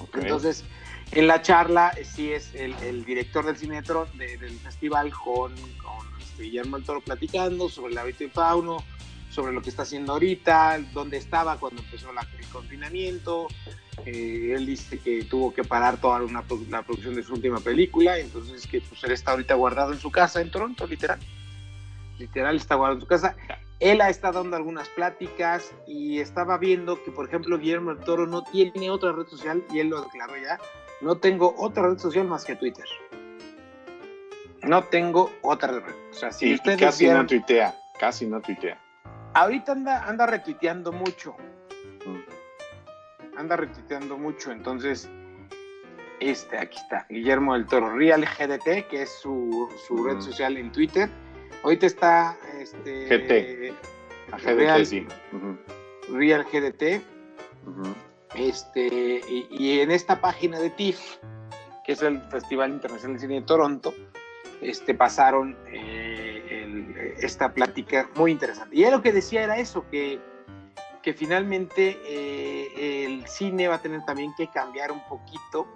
[0.00, 0.22] Okay.
[0.22, 0.64] Entonces,
[1.12, 5.54] en la charla eh, sí es el, el director del cine de, del festival con,
[5.54, 8.78] con este, Guillermo el Toro platicando sobre el hábito y fauno,
[9.30, 13.48] sobre lo que está haciendo ahorita, dónde estaba cuando empezó la, el confinamiento.
[14.04, 18.18] Eh, él dice que tuvo que parar toda una, la producción de su última película,
[18.18, 21.18] entonces que pues, él está ahorita guardado en su casa en Toronto, literal.
[22.18, 23.36] Literal está guardado en su casa.
[23.78, 28.26] Él ha estado dando algunas pláticas y estaba viendo que, por ejemplo, Guillermo el Toro
[28.26, 30.58] no tiene otra red social, y él lo declaró ya,
[31.00, 32.86] no tengo otra red social más que Twitter.
[34.62, 35.94] No tengo otra red.
[36.10, 38.80] O sea, si y, ustedes y casi no tuitea, casi no tuitea.
[39.36, 41.36] Ahorita anda, anda retuiteando mucho.
[42.06, 43.38] Mm.
[43.38, 45.10] Anda retuiteando mucho, entonces,
[46.20, 50.06] este, aquí está, Guillermo del Toro, Real GDT, que es su, su mm.
[50.06, 51.10] red social en Twitter.
[51.62, 53.04] Ahorita está, este...
[53.08, 53.74] GT.
[54.32, 55.06] A GDT, Real, sí.
[55.32, 55.58] Uh -huh.
[56.16, 57.02] Real GDT.
[57.66, 57.94] Uh -huh.
[58.36, 61.18] Este, y, y, en esta página de TIFF,
[61.84, 63.94] que es el Festival Internacional de Cine de Toronto,
[64.62, 66.35] este, pasaron eh,
[67.20, 68.76] esta plática muy interesante.
[68.76, 70.20] Y él lo que decía era eso, que,
[71.02, 75.66] que finalmente eh, el cine va a tener también que cambiar un poquito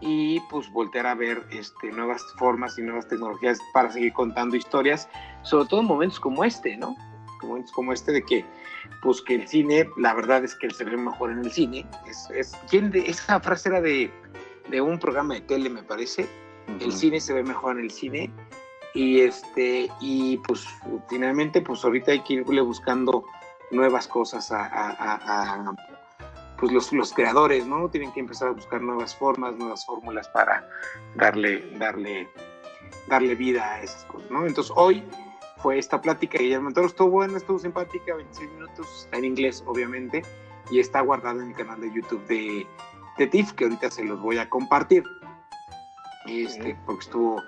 [0.00, 5.08] y pues voltear a ver este, nuevas formas y nuevas tecnologías para seguir contando historias,
[5.42, 6.94] sobre todo en momentos como este, ¿no?
[7.42, 8.44] Momentos como este de que
[9.02, 11.86] pues que el cine, la verdad es que se ve mejor en el cine.
[12.08, 14.10] Es, es, ¿quién de, esa frase era de,
[14.68, 16.22] de, un programa de tele, me parece.
[16.22, 16.84] Uh -huh.
[16.84, 18.30] El cine se ve mejor en el cine.
[18.96, 20.66] Y este, y pues
[21.10, 23.24] finalmente, pues ahorita hay que irle buscando
[23.70, 25.76] nuevas cosas a, a, a, a
[26.58, 27.90] pues los, los, creadores, ¿no?
[27.90, 30.66] Tienen que empezar a buscar nuevas formas, nuevas fórmulas para
[31.14, 32.26] darle, darle,
[33.06, 34.46] darle vida a esas cosas, ¿no?
[34.46, 35.04] Entonces hoy
[35.58, 36.38] fue esta plática.
[36.38, 40.22] Guillermo Toro estuvo buena, estuvo simpática, 26 minutos, está en inglés, obviamente,
[40.70, 42.66] y está guardado en el canal de YouTube de,
[43.18, 45.04] de TIFF, que ahorita se los voy a compartir.
[46.26, 47.42] Este, porque estuvo,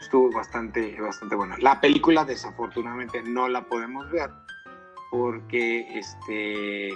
[0.00, 1.56] estuvo bastante, bastante bueno.
[1.58, 4.30] La película, desafortunadamente, no la podemos ver,
[5.10, 6.90] porque, este,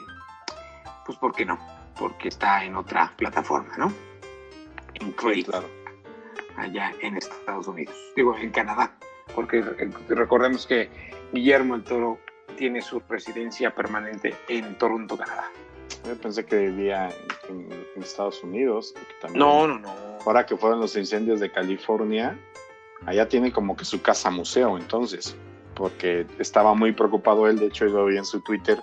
[1.07, 1.59] pues, porque no,
[1.99, 3.93] porque está en otra plataforma, ¿no?
[4.95, 5.69] En Crave, claro.
[6.57, 8.93] allá en Estados Unidos, digo, en Canadá
[9.35, 9.63] porque
[10.09, 10.89] recordemos que
[11.33, 12.19] Guillermo el Toro
[12.57, 15.51] tiene su residencia permanente en Toronto, Canadá.
[16.07, 17.11] Yo pensé que vivía
[17.49, 18.95] en, en Estados Unidos.
[19.21, 19.95] También, no, no, no.
[20.27, 22.39] Ahora que fueron los incendios de California,
[23.07, 25.37] allá tiene como que su casa museo, entonces,
[25.75, 28.83] porque estaba muy preocupado él, de hecho, yo vi en su Twitter,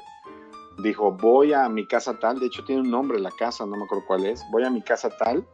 [0.79, 3.83] dijo, voy a mi casa tal, de hecho tiene un nombre la casa, no me
[3.83, 5.45] acuerdo cuál es, voy a mi casa tal,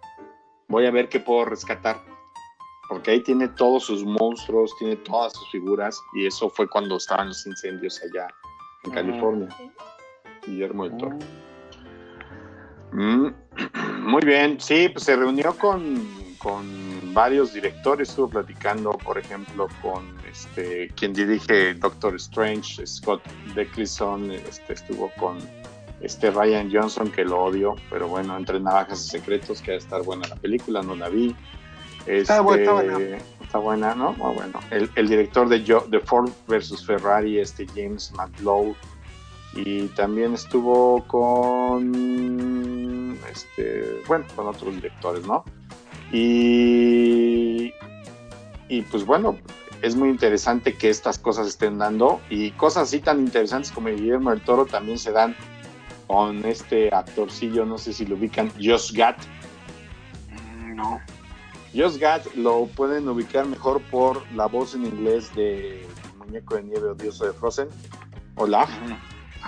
[0.67, 1.97] voy a ver qué puedo rescatar.
[2.87, 7.29] Porque ahí tiene todos sus monstruos, tiene todas sus figuras, y eso fue cuando estaban
[7.29, 8.27] los incendios allá
[8.83, 9.49] en California.
[10.45, 11.17] Guillermo del Toro.
[12.95, 13.27] Mm,
[14.09, 20.15] Muy bien, sí, pues se reunió con, con varios directores, estuvo platicando, por ejemplo, con
[20.29, 23.21] este quien dirige Doctor Strange, Scott
[23.55, 25.37] Declison, este, estuvo con
[26.01, 29.79] este Ryan Johnson, que lo odio, pero bueno, entre navajas y secretos, que va a
[29.79, 31.35] estar buena la película, no la vi.
[32.05, 33.17] Está buena, está Este, buena.
[33.41, 34.13] está buena, ¿no?
[34.13, 34.59] Muy bueno.
[34.69, 38.75] El, el director de, Jo- de Ford versus Ferrari, este James McLough,
[39.55, 41.95] y también estuvo con
[43.31, 45.45] este bueno con otros directores no
[46.11, 47.73] y
[48.67, 49.37] y pues bueno
[49.81, 54.31] es muy interesante que estas cosas estén dando y cosas así tan interesantes como Guillermo
[54.31, 55.35] del Toro también se dan
[56.07, 59.15] con este actorcillo no sé si lo ubican Josh Gad.
[60.31, 60.99] Mm, No.
[61.75, 65.85] Josh Gad lo pueden ubicar mejor por la voz en inglés de
[66.17, 67.67] Muñeco de Nieve Odioso de Frozen
[68.35, 68.69] Olaf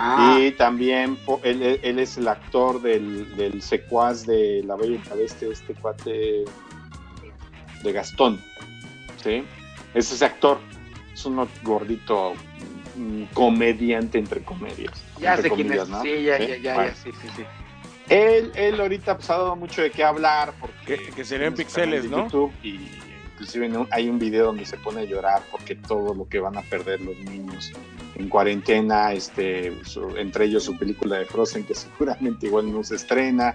[0.00, 5.16] Ah, y también él, es el actor del, del secuaz de La Bella y la
[5.16, 6.44] Bestia, este cuate
[7.82, 8.40] de Gastón.
[9.22, 9.42] ¿Sí?
[9.94, 10.58] Es ese actor.
[11.12, 12.34] Es un gordito
[13.34, 14.92] comediante entre comedias.
[15.18, 15.88] ya entre sé quién es.
[15.88, 16.02] ¿no?
[16.02, 16.46] Sí, ya, ¿Sí?
[16.46, 16.90] ya, ya, Bueno.
[16.90, 17.42] ya, sí, sí, sí.
[18.08, 22.04] Él, él ahorita pues, ha dado mucho de qué hablar porque Que- que serían pixeles,
[22.08, 22.24] ¿no?
[22.24, 22.88] YouTube y
[23.32, 26.62] inclusive hay un video donde se pone a llorar porque todo lo que van a
[26.62, 27.72] perder los niños
[28.18, 29.72] en cuarentena, este,
[30.16, 33.54] entre ellos su película de Frozen que seguramente igual no se estrena,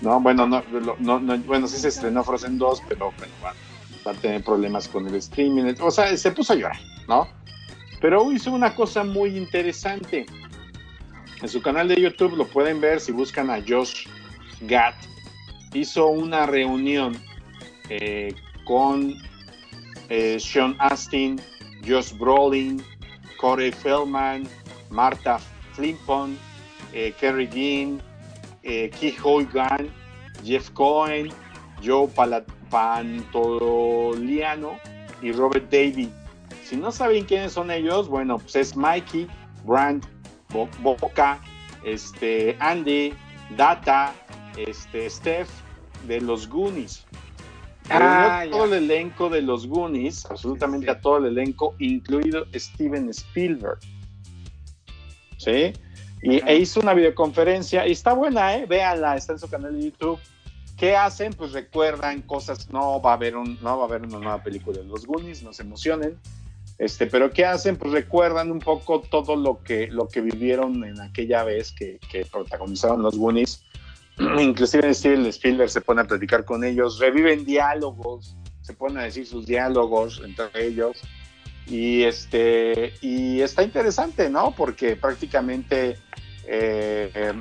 [0.00, 0.62] no, bueno, no,
[0.98, 3.32] no, no- bueno sí se estrenó Frozen 2, pero bueno,
[4.06, 6.76] va, a tener problemas con el streaming, o sea, se puso a llorar,
[7.08, 7.26] ¿no?
[8.00, 10.26] Pero hizo una cosa muy interesante.
[11.40, 14.06] En su canal de YouTube lo pueden ver si buscan a Josh
[14.62, 14.92] Gad.
[15.72, 17.16] Hizo una reunión
[17.88, 18.34] eh,
[18.66, 19.14] con
[20.10, 21.40] eh, Sean Astin,
[21.86, 22.82] Josh Brolin,
[23.44, 24.48] Corey Feldman,
[24.88, 25.38] Marta
[25.74, 26.38] Flimpon,
[26.94, 28.00] eh, Kerry Dean,
[28.62, 29.90] eh, Keith Hoygan,
[30.42, 31.28] Jeff Cohen,
[31.82, 34.78] Joe Pala- Pantoliano
[35.20, 36.10] y Robert Davey.
[36.64, 39.26] Si no saben quiénes son ellos, bueno, pues es Mikey,
[39.66, 40.02] Brand,
[40.48, 41.38] Bo- Boca,
[41.84, 43.12] este, Andy,
[43.58, 44.14] Data,
[44.56, 45.50] este, Steph
[46.06, 47.04] de los Goonies.
[47.90, 48.50] Ah, ya.
[48.50, 50.90] todo el elenco de los Goonies, absolutamente Sí.
[50.92, 53.78] a todo el elenco, incluido Steven Spielberg.
[55.36, 55.72] ¿Sí?
[56.22, 56.50] Y Ajá.
[56.50, 58.66] e hizo una videoconferencia y está buena, ¿eh?
[58.66, 60.18] Véanla, está en su canal de YouTube.
[60.78, 61.32] ¿Qué hacen?
[61.34, 64.78] Pues recuerdan cosas, no va a haber un, no va a haber una nueva película
[64.78, 66.18] de los Goonies, no se emocionen.
[66.78, 67.76] Este, pero ¿qué hacen?
[67.76, 72.24] Pues recuerdan un poco todo lo que, lo que vivieron en aquella vez que, que
[72.26, 73.62] protagonizaron los Goonies.
[74.40, 79.26] Inclusive Steven Spielberg se pone a platicar con ellos, reviven diálogos, se ponen a decir
[79.26, 81.00] sus diálogos entre ellos.
[81.66, 84.52] Y este, y está interesante, ¿no?
[84.54, 85.96] Porque prácticamente
[86.46, 87.32] eh, eh,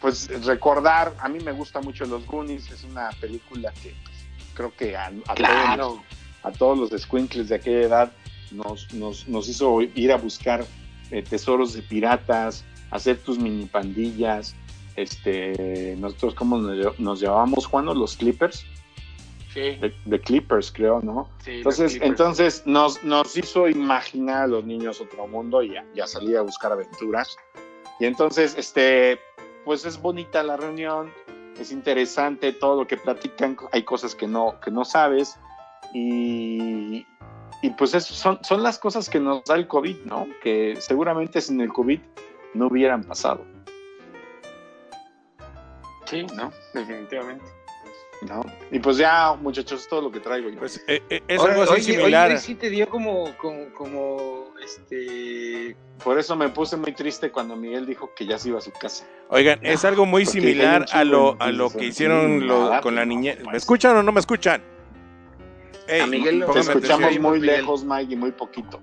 [0.00, 4.16] pues recordar, a mí me gusta mucho Los Goonies, es una película que pues,
[4.54, 6.02] creo que a, a todos, Claro.
[6.42, 8.12] a todos los squinkles de aquella edad
[8.50, 10.64] nos, nos, nos hizo ir a buscar
[11.10, 14.54] eh, tesoros de piratas, hacer tus mini pandillas,
[14.96, 18.64] este, nosotros como nos, nos llamábamos Juan los Clippers,
[19.52, 21.28] Sí, de, de Clippers creo, ¿no?
[21.44, 21.52] sí.
[21.52, 26.34] Entonces, entonces nos, nos hizo imaginar a los niños otro mundo y ya, ya salí
[26.34, 27.36] a buscar aventuras.
[28.00, 29.20] Y entonces, este,
[29.64, 31.12] pues es bonita la reunión,
[31.60, 35.36] es interesante todo lo que platican, hay cosas que no, que no sabes
[35.92, 37.06] y,
[37.62, 40.26] y pues es- son, son las cosas que nos da el COVID, ¿no?
[40.42, 42.00] Que seguramente sin el COVID
[42.54, 43.44] no hubieran pasado,
[46.04, 47.44] Sí, no, definitivamente.
[48.22, 48.42] ¿no?
[48.70, 50.58] Y pues ya, muchachos, es todo lo que traigo yo.
[50.58, 52.30] Pues eh, eh, es Ahora, algo así similar.
[52.30, 55.76] Oye, sí te dio como, como, como, este...
[56.02, 58.72] Por eso me puse muy triste cuando Miguel dijo que ya se iba a su
[58.72, 59.04] casa.
[59.28, 62.94] Oigan, es algo muy similar a lo, a lo que hicieron sí, lo- nada, con
[62.94, 63.36] la pues, no, niñez.
[63.36, 63.52] pues.
[63.52, 64.62] ¿Me escuchan o no me escuchan?
[66.02, 67.22] A Miguel lo- Te escuchamos atención.
[67.22, 68.80] muy lejos, Mike, y muy poquito.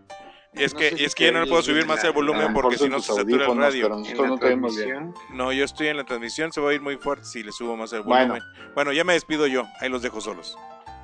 [0.54, 2.42] Y es No que, si es que ya no le puedo subir más el volumen
[2.42, 3.90] a lo porque si no se satura el radio.
[4.04, 5.14] pero no transmisión.
[5.34, 7.94] Yo estoy en la transmisión, se va a ir muy fuerte si le subo más
[7.94, 8.34] el Bueno.
[8.34, 8.44] volumen.
[8.76, 10.58] Bueno, ya me despido yo, ahí los dejo solos.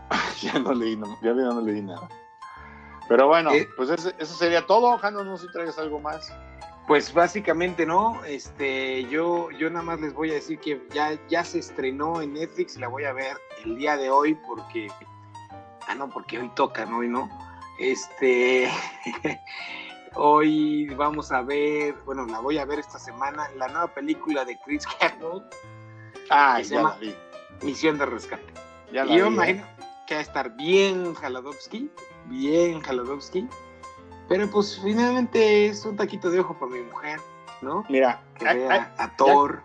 [0.41, 2.09] ya no leí, no, ya no leí nada.
[3.07, 3.69] Pero bueno, Eh.
[3.77, 4.97] pues ese- eso sería todo.
[4.97, 6.33] Jano, no sé si traes algo más.
[6.85, 11.43] Pues básicamente no, este, yo, yo nada más les voy a decir que ya, ya
[11.45, 14.87] se estrenó en Netflix y la voy a ver el día de hoy porque,
[15.87, 16.99] ah no, porque hoy toca, ¿no?
[16.99, 17.29] Hoy no,
[17.79, 18.69] este,
[20.15, 24.57] hoy vamos a ver, bueno, la voy a ver esta semana, la nueva película de
[24.65, 25.53] Chris Hemsworth,
[26.29, 26.89] Ah, ¿Qué se ya llama?
[26.93, 27.15] la vi.
[27.63, 28.43] Misión de Rescate.
[28.91, 29.33] Ya la Y yo vi, ¿eh?
[29.33, 29.63] imagino
[30.07, 31.89] que va a estar bien Jaladovsky,
[32.25, 33.47] bien Jaladovsky,
[34.27, 37.19] pero pues finalmente es un taquito de ojo para mi mujer,
[37.61, 37.83] ¿no?
[37.89, 39.63] Mira, Que a- vea a- a Thor.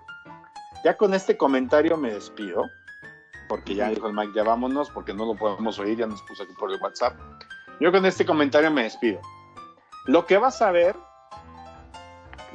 [0.85, 2.65] ya con este comentario me despido,
[3.49, 6.45] porque ya dijo el Mike, ya vámonos, porque no lo podemos oír, ya nos puso
[6.45, 7.15] aquí por el WhatsApp.
[7.83, 9.21] Yo con este comentario me despido.
[10.07, 10.95] Lo que vas a ver,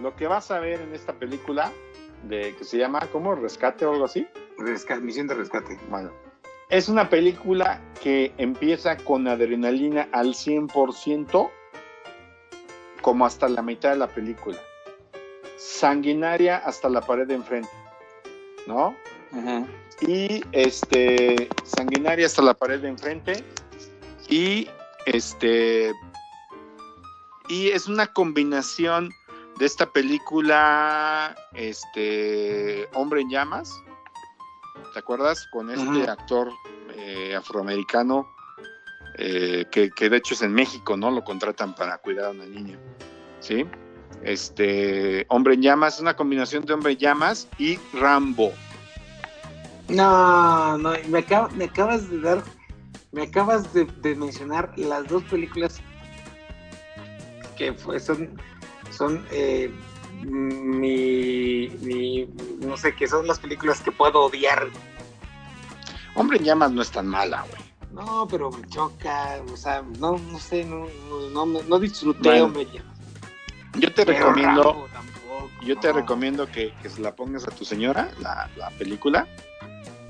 [0.01, 1.73] lo que vas a ver en esta película,
[2.23, 3.36] de que se llama, ¿cómo?
[3.36, 4.25] Rescate o algo así.
[5.01, 5.78] Misión de rescate.
[5.89, 6.11] Bueno,
[6.69, 11.51] es una película que empieza con adrenalina al 100%,
[13.01, 14.57] como hasta la mitad de la película.
[15.57, 17.69] Sanguinaria hasta la pared de enfrente,
[18.65, 18.95] ¿no?
[19.99, 23.43] Y este, sanguinaria hasta la pared de enfrente.
[24.30, 24.69] Y
[25.08, 25.93] este,
[27.49, 29.12] y es una combinación
[29.58, 33.84] de esta película, este, Hombre en Llamas.
[34.93, 35.47] ¿Te acuerdas?
[35.51, 36.51] Con este actor
[36.95, 38.28] eh, afroamericano
[39.18, 41.10] eh, que, que de hecho es en México, ¿no?
[41.10, 42.78] Lo contratan para cuidar a una niña.
[43.39, 43.66] ¿Sí?
[44.24, 48.51] Este, Hombre en Llamas, es una combinación de Hombre en Llamas y Rambo.
[49.88, 51.20] No, no, me,
[51.55, 52.43] me acabas de dar,
[53.12, 55.80] me acabas de, de mencionar las dos películas
[57.58, 58.30] que fue- son,
[58.91, 59.72] son eh,
[60.22, 62.28] mi, mi,
[62.60, 64.68] no sé, que son las películas que puedo odiar.
[66.16, 67.62] Hombre en Llamas no es tan mala, güey.
[67.93, 70.88] No, pero me choca, o sea, no, no sé, no,
[71.32, 72.68] no, no, no disfruté, Bueno, hombre.
[73.76, 77.51] Yo te Pero recomiendo, Rambo tampoco, yo te recomiendo que, que se la pongas a
[77.51, 79.28] tu señora, la, la película,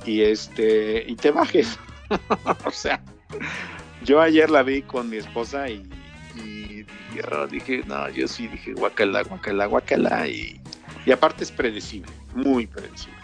[0.06, 1.78] y este, y te bajes.
[2.66, 3.01] o sea,
[4.03, 5.88] yo ayer la vi con mi esposa y,
[6.36, 6.86] y
[7.16, 10.60] yo dije, no, yo sí dije guacala, guacala, guacala, y,
[11.05, 13.20] y aparte es predecible, muy predecible,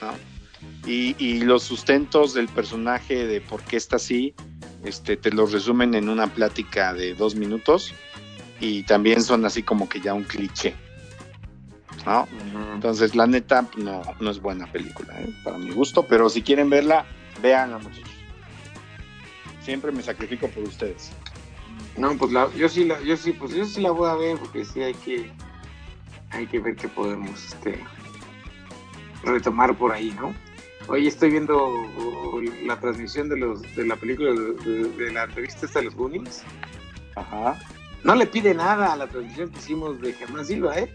[0.00, 0.12] ¿no?
[0.86, 4.34] Y, y los sustentos del personaje de por qué está así,
[4.84, 7.94] este, te los resumen en una plática de dos minutos
[8.60, 10.74] y también son así como que ya un cliché,
[12.06, 12.28] ¿no?
[12.74, 15.30] Entonces, la neta, no, no es buena película, ¿eh?
[15.44, 17.06] para mi gusto, pero si quieren verla,
[17.42, 18.10] véanla, muchachos.
[19.62, 21.12] Siempre me sacrifico por ustedes.
[21.96, 24.38] No, pues la, yo sí la, yo sí, pues yo sí la voy a ver
[24.38, 25.30] porque sí hay que,
[26.30, 27.80] hay que ver qué podemos, este,
[29.24, 30.34] retomar por ahí, ¿no?
[30.88, 31.72] Hoy estoy viendo
[32.64, 36.42] la transmisión de los, de la película de, la entrevista esta de los Goonies.
[37.16, 37.58] Ajá.
[38.02, 40.90] No le pide nada a la transmisión que hicimos de Germán Silva, ¿eh?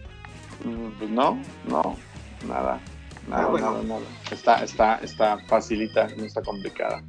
[0.64, 1.96] Mm, Pues no, no,
[2.46, 2.80] nada,
[3.28, 3.70] nada, Ah, bueno.
[3.72, 4.00] nada, nada.
[4.30, 7.02] Está, está, está facilita, no está complicada.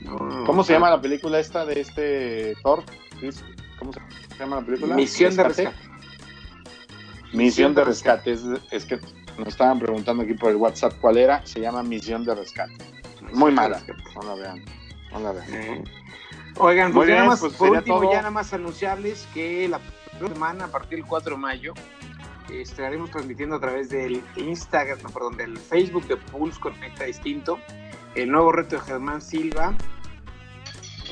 [0.00, 2.82] No, ¿Cómo se llama la película esta de este Thor?
[3.78, 4.00] ¿Cómo se
[4.38, 4.94] llama la película?
[4.94, 5.70] Misión de ¿Rescate?
[5.70, 5.90] rescate.
[7.32, 8.32] Misión de rescate.
[8.32, 8.98] Es, es que
[9.38, 11.44] nos estaban preguntando aquí por el WhatsApp cuál era.
[11.46, 12.72] Se llama Misión de rescate.
[13.32, 13.82] Muy mala.
[14.16, 14.64] No la vean.
[15.12, 15.54] No la vean.
[15.54, 15.84] Eh,
[16.56, 18.10] Oigan, pues ya bien, nada más, pues por último, todo.
[18.12, 21.74] ya nada más anunciarles que la próxima semana, a partir del 4 de mayo,
[22.52, 27.58] estaremos transmitiendo a través del Instagram, no, perdón, del Facebook de Pulse Conecta Distinto,
[28.14, 29.74] el nuevo reto de Germán Silva.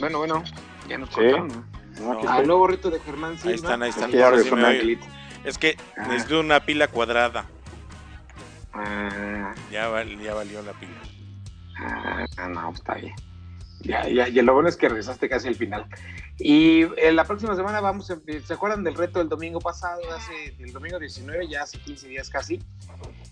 [0.00, 0.42] Bueno, bueno,
[0.88, 1.14] ya nos Sí.
[1.16, 1.48] cortaron.
[2.00, 2.38] No, estoy.
[2.40, 3.54] el nuevo reto de Germán Silva.
[3.54, 4.04] están, ahí están.
[4.10, 4.98] Ahí Ya está, resonó sí me el oye.
[5.44, 6.06] Es que Ah.
[6.08, 7.46] necesito una pila cuadrada.
[8.72, 10.92] Ah, Ya, val- ya valió la pila.
[11.80, 13.14] Ah, no, está bien.
[13.80, 15.86] Ya, ya, ya lo bueno es que regresaste casi al final.
[16.38, 20.54] Y eh, la próxima semana vamos, a- ¿se acuerdan del reto del domingo pasado, hace,
[20.58, 22.60] el domingo 19, ya hace 15 días casi,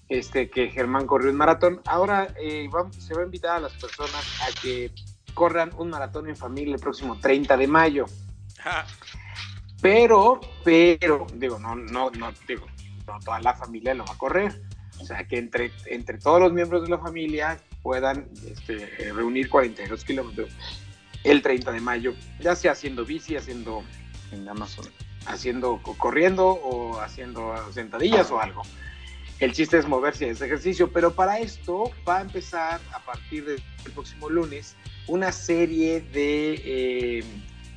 [0.09, 1.81] este, que Germán corrió un maratón?
[1.87, 4.93] Ahora eh, vamos- se va a invitar a las personas a que
[5.35, 8.07] corran un maratón en familia el próximo 30 de mayo.
[9.83, 12.67] Pero, pero, digo, no, no, no, digo,
[13.07, 14.63] no toda la familia lo va a correr.
[14.99, 19.49] O sea, que entre, entre todos los miembros de la familia puedan este, eh, reunir
[19.49, 20.51] 42 kilómetros
[21.23, 23.85] el 30 de mayo, ya sea haciendo bici, haciendo,
[24.33, 24.87] En Amazon.
[25.27, 28.63] haciendo co- corriendo o haciendo sentadillas o algo.
[29.39, 33.63] El chiste es moverse ese ejercicio, pero para esto va a empezar a partir del
[33.95, 34.75] próximo lunes
[35.07, 37.25] una serie de eh,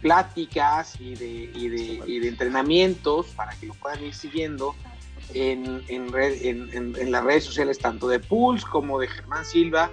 [0.02, 4.74] pláticas y, de, y de entrenamientos para que lo puedan ir siguiendo
[5.34, 9.90] en, en, red- en- en- las redes sociales tanto de Pulse como de Germán Silva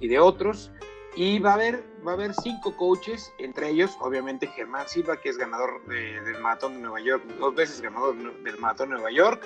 [0.00, 0.70] y de otros.
[1.16, 5.28] Y va a haber, va a haber cinco coaches, entre ellos, obviamente, Germán Silva, que
[5.28, 9.10] es ganador de- del Maratón de Nueva York, dos veces ganador del Maratón de Nueva
[9.10, 9.44] York,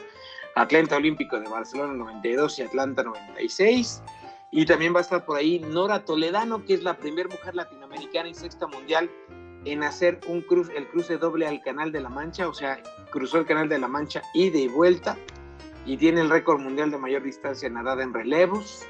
[0.56, 4.02] atleta olímpico de Barcelona 92 y Atlanta 96.
[4.50, 8.28] Y también va a estar por ahí Nora Toledano, que es la primera mujer latinoamericana
[8.28, 9.10] y sexta mundial
[9.64, 13.38] en hacer un cruz, el cruce doble al Canal de la Mancha, o sea, cruzó
[13.38, 15.16] el Canal de la Mancha ida y vuelta,
[15.86, 18.86] y tiene el récord mundial de mayor distancia nadada en relevos.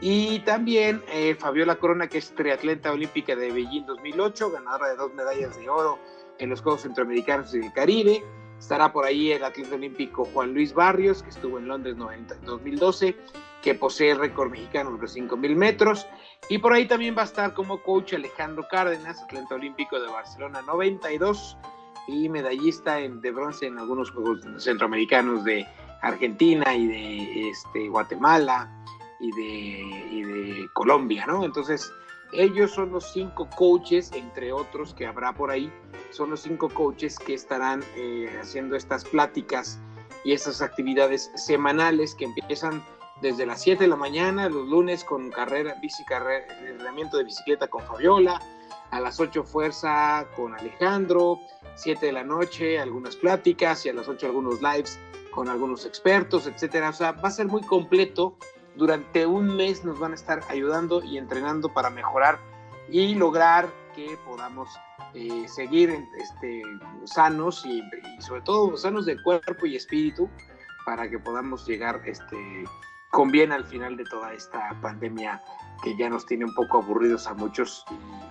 [0.00, 5.14] Y también eh, Fabiola Corona, que es triatleta olímpica de Beijing 2008, ganadora de dos
[5.14, 5.98] medallas de oro
[6.38, 8.24] en los Juegos Centroamericanos y del Caribe.
[8.62, 13.16] Estará por ahí el atleta olímpico Juan Luis Barrios, que estuvo en Londres 90, 2012,
[13.60, 16.06] que posee récord mexicano de los 5.000 metros.
[16.48, 20.62] Y por ahí también va a estar como coach Alejandro Cárdenas, atleta olímpico de Barcelona
[20.62, 21.56] 92
[22.06, 25.66] y medallista de bronce en algunos Juegos Centroamericanos de
[26.00, 28.70] Argentina y de este, Guatemala
[29.18, 31.44] y de, y de Colombia, ¿no?
[31.44, 31.92] Entonces,
[32.32, 35.72] ellos son los cinco coaches, entre otros que habrá por ahí,
[36.10, 39.78] son los cinco coaches que estarán eh, haciendo estas pláticas
[40.24, 42.82] y estas actividades semanales que empiezan
[43.22, 46.04] desde las 7 de la mañana, los lunes con carrera, bici
[46.66, 48.40] entrenamiento de bicicleta con Fabiola,
[48.90, 51.38] a las 8 fuerza con Alejandro,
[51.76, 54.98] 7 de la noche algunas pláticas y a las 8 algunos lives
[55.30, 56.90] con algunos expertos, etcétera.
[56.90, 58.36] O sea, va a ser muy completo.
[58.76, 62.38] Durante un mes nos van a estar ayudando y entrenando para mejorar
[62.88, 64.68] y lograr que podamos
[65.14, 66.62] eh, seguir este,
[67.04, 70.28] sanos y, y, sobre todo sanos de cuerpo y espíritu
[70.86, 72.64] para que podamos llegar este,
[73.10, 75.40] con bien al final de toda esta pandemia
[75.82, 77.84] que ya nos tiene un poco aburridos a muchos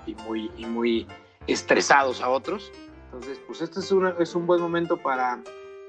[0.07, 1.07] y, y muy, y muy
[1.47, 2.71] estresados a otros.
[3.05, 5.41] Entonces, pues este es, una, es un buen momento para,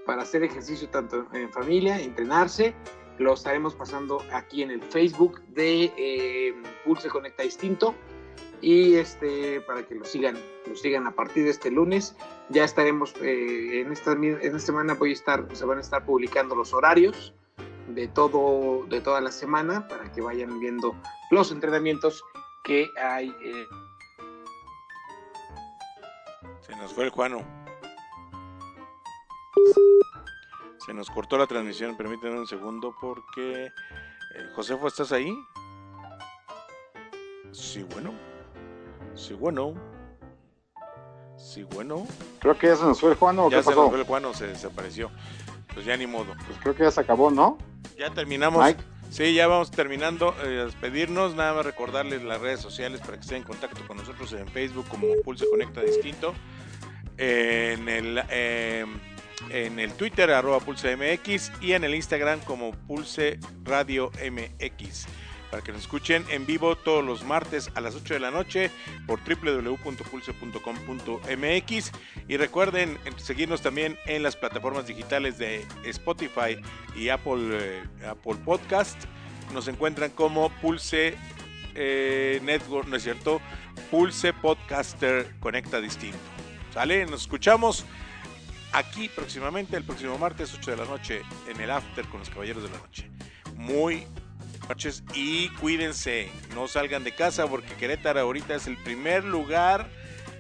[0.07, 2.75] para hacer ejercicio tanto en familia, entrenarse.
[3.23, 6.55] Lo estaremos pasando aquí en el Facebook de eh,
[6.85, 7.95] Pulse Conecta Distinto
[8.61, 12.17] y este para que lo sigan, lo sigan a partir de este lunes.
[12.49, 16.05] Ya estaremos eh, en esta en esta semana voy a estar, se van a estar
[16.05, 17.33] publicando los horarios
[17.89, 20.97] de todo de toda la semana para que vayan viendo
[21.31, 22.25] los entrenamientos
[22.65, 23.29] que hay.
[23.45, 23.67] Eh.
[26.61, 27.63] Se nos fue el Juano.
[30.85, 33.67] Se nos cortó la transmisión, permítanme un segundo porque...
[33.67, 33.71] Eh,
[34.55, 35.33] Josefo, ¿estás ahí?
[37.53, 38.13] Sí, bueno.
[39.15, 39.75] Sí, bueno.
[41.37, 42.07] Sí, bueno.
[42.41, 43.51] Creo que ya se nos fue el Juano.
[43.51, 43.83] ya ¿qué se pasó?
[43.83, 45.11] nos fue el Juano, se desapareció.
[45.73, 46.35] Pues ya ni modo.
[46.47, 47.59] Pues creo que ya se acabó, ¿no?
[47.99, 48.65] Ya terminamos.
[48.65, 48.83] Mike.
[49.11, 50.35] Sí, ya vamos terminando.
[50.43, 51.35] Eh, despedirnos.
[51.35, 54.87] Nada más recordarles las redes sociales para que estén en contacto con nosotros en Facebook
[54.89, 56.35] como Pulse Conecta Distinto.
[57.19, 58.87] En el, eh,
[59.51, 61.53] en el Twitter, arroba Pulse MX.
[61.61, 65.05] Y en el Instagram como Pulse Radio MX.
[65.51, 68.71] Para que nos escuchen en vivo todos los martes a las 8 de la noche
[69.07, 71.93] por www.pulse.com.mx.
[72.27, 76.57] Y recuerden seguirnos también en las plataformas digitales de Spotify
[76.97, 78.97] y Apple, eh, Apple Podcast.
[79.53, 81.19] Nos encuentran como Pulse
[81.75, 83.43] eh, Network, ¿no es cierto?
[83.91, 86.17] Pulse Podcaster Conecta Distinto.
[86.73, 87.05] ¿Sale?
[87.05, 87.85] Nos escuchamos
[88.73, 92.63] aquí próximamente, el próximo martes, 8 de la noche, en el After con los Caballeros
[92.63, 93.11] de la Noche.
[93.55, 94.07] Muy
[94.69, 99.91] noches y cuídense, no salgan de casa porque Querétaro ahorita es el primer lugar,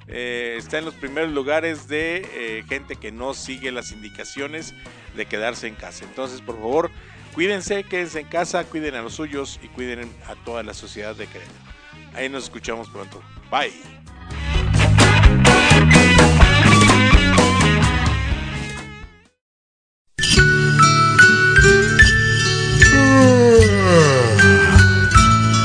[0.07, 4.75] eh, está en los primeros lugares de eh, gente que no sigue las indicaciones
[5.17, 6.05] de quedarse en casa.
[6.05, 6.91] Entonces, por favor,
[7.35, 11.27] cuídense, quédense en casa, cuiden a los suyos y cuiden a toda la sociedad de
[11.27, 11.73] Querétaro.
[12.15, 13.23] Ahí nos escuchamos pronto.
[13.51, 14.02] Bye.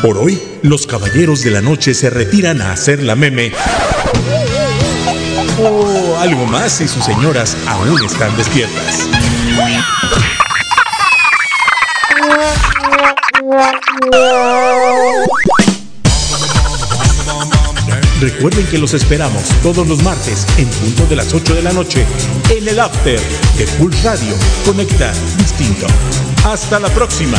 [0.02, 3.52] Por hoy, los caballeros de la noche se retiran a hacer la meme.
[5.60, 9.08] O algo más si sus señoras aún están despiertas.
[18.22, 22.06] Recuerden que los esperamos todos los martes en punto de las 8 de la noche
[22.50, 23.20] en el After
[23.58, 24.36] de Pulse Radio.
[24.66, 25.88] Conecta distinto.
[26.46, 27.38] Hasta la próxima.